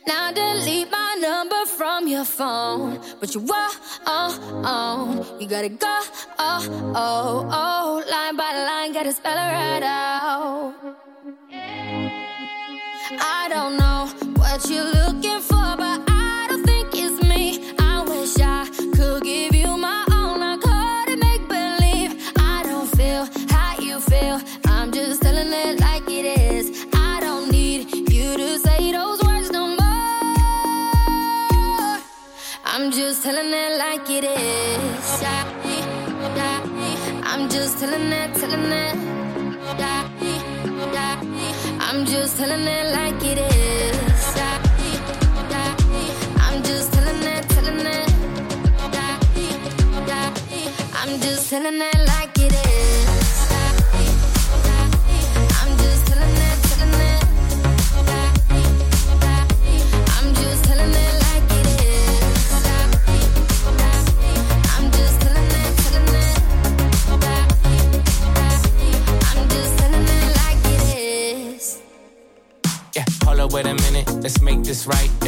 [0.07, 2.99] Now delete my number from your phone.
[3.19, 5.37] But you oh.
[5.39, 5.99] You gotta go
[6.39, 8.03] oh, oh, oh.
[8.09, 10.73] Line by line, gotta spell it right out.
[13.19, 15.32] I don't know what you're looking
[42.53, 43.49] telling.
[46.39, 48.09] I'm just telling it, telling it.
[50.95, 52.02] I'm just telling it
[74.87, 75.22] right.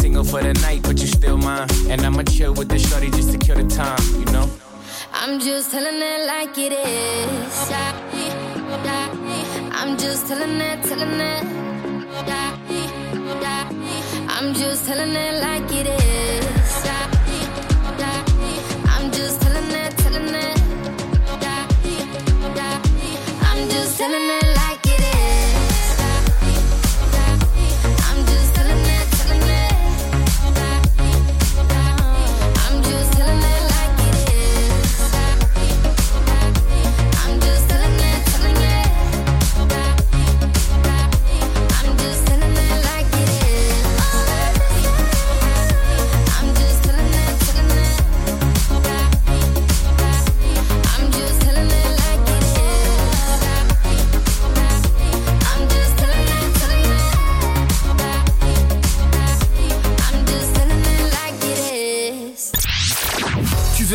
[0.00, 1.68] Single for the night, but you still mine.
[1.90, 4.48] And I'ma chill with the shorty just to kill the time, you know.
[5.12, 7.70] I'm just telling it like it is.
[9.78, 11.44] I'm just telling it, telling it.
[14.28, 16.86] I'm just telling it like it is.
[18.92, 20.58] I'm just telling it, telling it.
[23.42, 24.49] I'm just telling it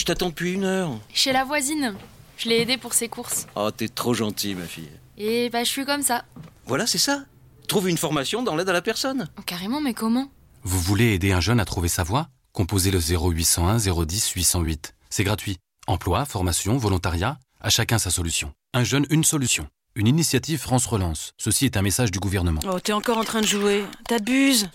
[0.00, 0.98] je t'attends depuis une heure.
[1.12, 1.94] Chez la voisine.
[2.38, 3.46] Je l'ai aidée pour ses courses.
[3.54, 4.88] Oh, t'es trop gentille, ma fille.
[5.18, 6.24] Et bah, je suis comme ça.
[6.64, 7.24] Voilà, c'est ça.
[7.68, 9.28] Trouve une formation dans l'aide à la personne.
[9.38, 10.30] Oh, carrément, mais comment?
[10.62, 12.28] Vous voulez aider un jeune à trouver sa voie?
[12.52, 14.94] Composez le 0801 010 808.
[15.10, 15.58] C'est gratuit.
[15.86, 18.54] Emploi, formation, volontariat, à chacun sa solution.
[18.72, 19.68] Un jeune, une solution.
[19.94, 21.34] Une initiative France Relance.
[21.36, 22.60] Ceci est un message du gouvernement.
[22.66, 23.84] Oh, t'es encore en train de jouer.
[24.08, 24.70] T'abuses.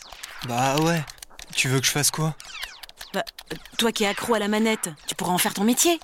[0.47, 1.03] Bah ouais.
[1.55, 2.35] Tu veux que je fasse quoi?
[3.15, 3.23] Bah,
[3.77, 6.01] toi qui es accro à la manette, tu pourras en faire ton métier.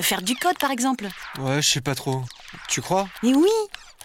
[0.00, 1.08] Faire du code, par exemple.
[1.38, 2.24] Ouais, je sais pas trop.
[2.70, 3.06] Tu crois?
[3.22, 3.50] Mais oui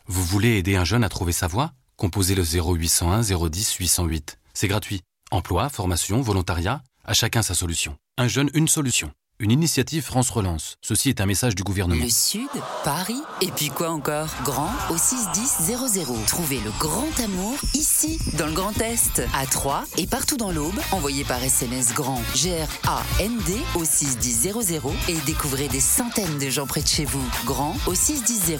[0.07, 1.71] Vous voulez aider un jeune à trouver sa voie?
[1.95, 4.39] Composez le 0801 010 808.
[4.53, 5.01] C'est gratuit.
[5.31, 7.97] Emploi, formation, volontariat, à chacun sa solution.
[8.17, 9.13] Un jeune, une solution.
[9.41, 10.75] Une initiative France Relance.
[10.81, 12.03] Ceci est un message du gouvernement.
[12.03, 12.49] Le Sud,
[12.83, 14.27] Paris, et puis quoi encore?
[14.43, 16.25] Grand au 61000.
[16.27, 20.77] Trouvez le grand amour ici, dans le Grand Est, à Troyes et partout dans l'Aube.
[20.91, 26.89] Envoyez par SMS grand G-R-A-N-D au 61000 et découvrez des centaines de gens près de
[26.89, 27.23] chez vous.
[27.45, 28.57] Grand au 61000.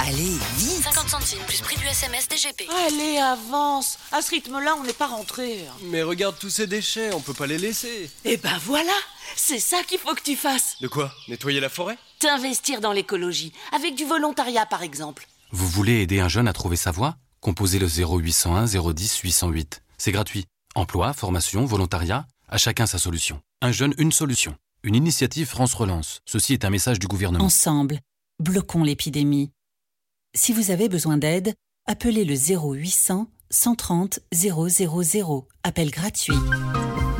[0.00, 2.68] Allez, vite 50 centimes plus prix du SMS DGP.
[2.86, 3.96] Allez, avance.
[4.12, 5.64] À ce rythme-là, on n'est pas rentré.
[5.84, 8.10] Mais regarde tous ces déchets, on peut pas les laisser.
[8.26, 8.92] Eh ben voilà,
[9.36, 10.76] c'est ça qu'il faut que tu fasses.
[10.80, 15.26] De quoi Nettoyer la forêt T'investir dans l'écologie, avec du volontariat par exemple.
[15.50, 19.82] Vous voulez aider un jeune à trouver sa voie Composez le 0801 010 808.
[19.96, 20.44] C'est gratuit.
[20.74, 23.40] Emploi, formation, volontariat, à chacun sa solution.
[23.62, 24.56] Un jeune, une solution.
[24.82, 26.20] Une initiative France Relance.
[26.24, 27.44] Ceci est un message du gouvernement.
[27.44, 28.00] Ensemble,
[28.40, 29.50] bloquons l'épidémie.
[30.34, 31.54] Si vous avez besoin d'aide,
[31.86, 35.48] appelez le 0800 130 000.
[35.62, 36.34] Appel gratuit.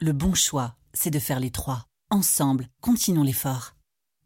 [0.00, 1.86] Le bon choix, c'est de faire les trois.
[2.10, 3.76] Ensemble, continuons l'effort.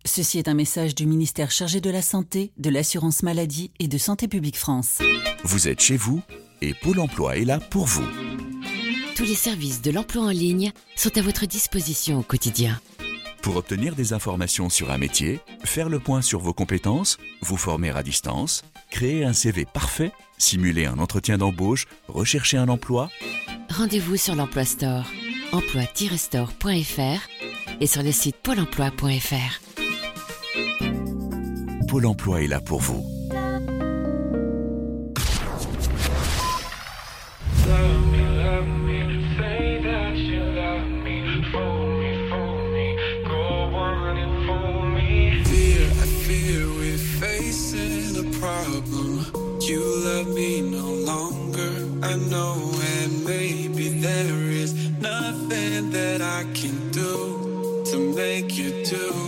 [0.06, 3.98] Ceci est un message du ministère chargé de la Santé, de l'Assurance Maladie et de
[3.98, 5.00] Santé Publique France.
[5.44, 6.22] Vous êtes chez vous
[6.62, 8.06] et Pôle emploi est là pour vous.
[9.14, 12.80] Tous les services de l'emploi en ligne sont à votre disposition au quotidien.
[13.42, 17.90] Pour obtenir des informations sur un métier, faire le point sur vos compétences, vous former
[17.90, 23.10] à distance, créer un CV parfait, simuler un entretien d'embauche, rechercher un emploi,
[23.70, 25.04] Rendez-vous sur l'Emploi Store,
[25.52, 27.28] emploi-store.fr
[27.80, 29.60] et sur le site pôle emploi.fr.
[31.86, 33.04] Pôle emploi est là pour vous.
[56.18, 59.27] That I can do to make you do.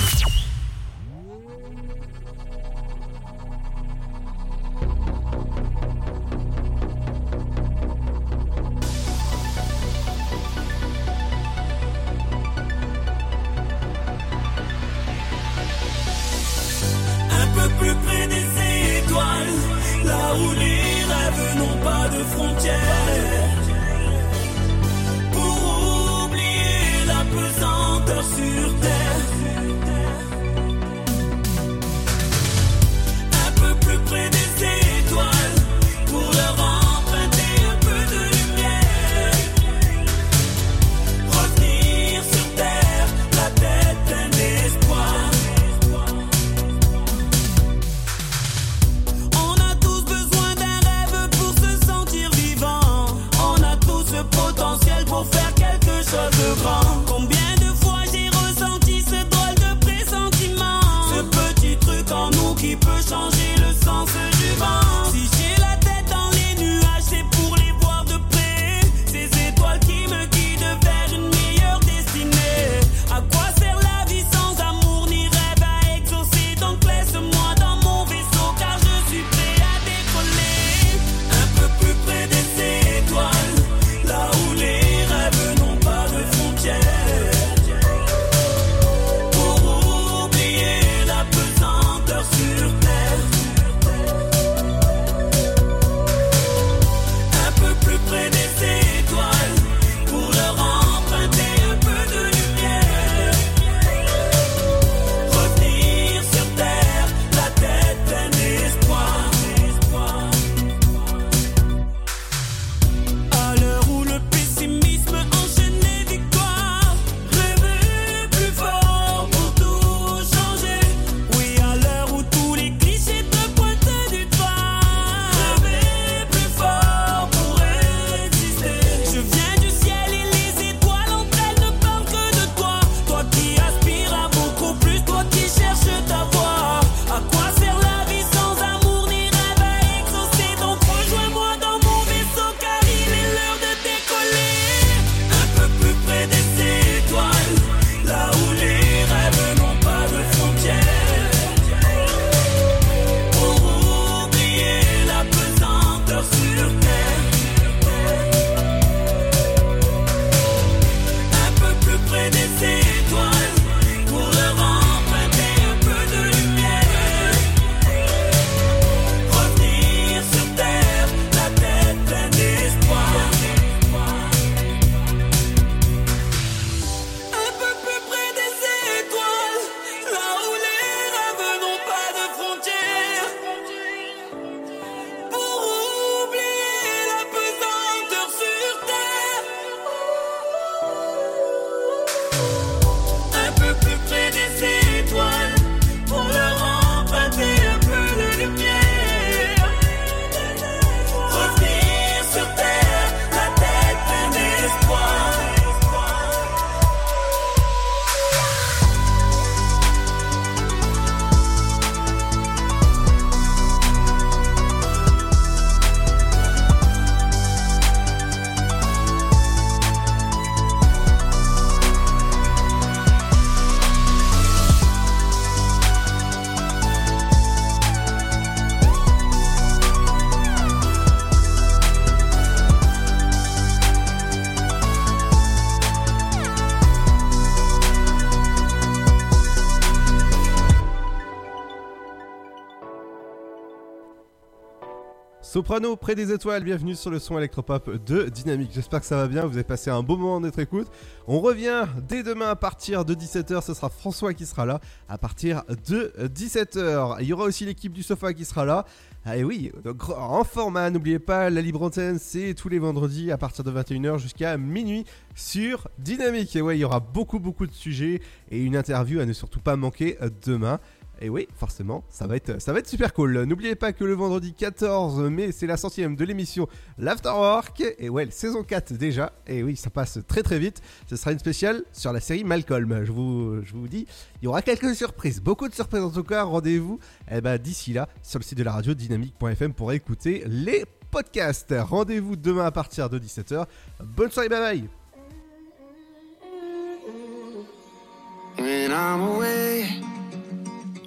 [245.61, 248.71] Soprano, près des étoiles, bienvenue sur le son électropop de Dynamique.
[248.73, 250.87] J'espère que ça va bien, vous avez passé un beau moment d'être écoute.
[251.27, 255.19] On revient dès demain à partir de 17h, ce sera François qui sera là à
[255.19, 257.17] partir de 17h.
[257.19, 258.85] Il y aura aussi l'équipe du sofa qui sera là.
[259.23, 259.71] Ah, et oui,
[260.17, 264.17] en format, n'oubliez pas, la libre antenne, c'est tous les vendredis à partir de 21h
[264.17, 265.05] jusqu'à minuit
[265.35, 266.55] sur Dynamique.
[266.55, 268.19] Et ouais, il y aura beaucoup, beaucoup de sujets
[268.49, 270.79] et une interview à ne surtout pas manquer demain.
[271.23, 273.43] Et oui, forcément, ça va être, super cool.
[273.43, 276.67] N'oubliez pas que le vendredi 14 mai, c'est la centième de l'émission
[276.97, 277.83] L'Afterwork.
[277.99, 279.31] Et ouais, saison 4 déjà.
[279.45, 280.81] Et oui, ça passe très très vite.
[281.07, 283.05] Ce sera une spéciale sur la série Malcolm.
[283.05, 284.07] Je vous, dis,
[284.41, 285.41] il y aura quelques surprises.
[285.41, 286.41] Beaucoup de surprises en tout cas.
[286.43, 286.99] Rendez-vous
[287.29, 291.75] eh ben, d'ici là sur le site de la radio dynamique.fm pour écouter les podcasts.
[291.77, 293.65] Rendez-vous demain à partir de 17h.
[294.03, 294.89] Bonne soirée, bye bye.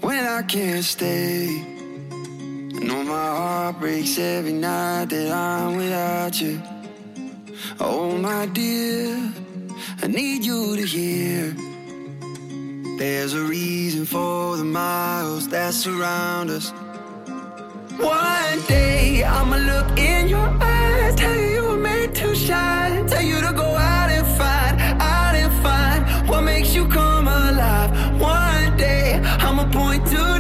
[0.04, 1.46] when I can't stay.
[2.88, 6.60] I my heart breaks every night that I'm without you.
[7.80, 9.32] Oh, my dear,
[10.02, 11.54] I need you to hear.
[12.98, 16.70] There's a reason for the miles that surround us.
[17.98, 23.22] One day, I'ma look in your eyes, tell you you were made to shine, tell
[23.22, 24.03] you to go out.
[29.72, 30.33] point to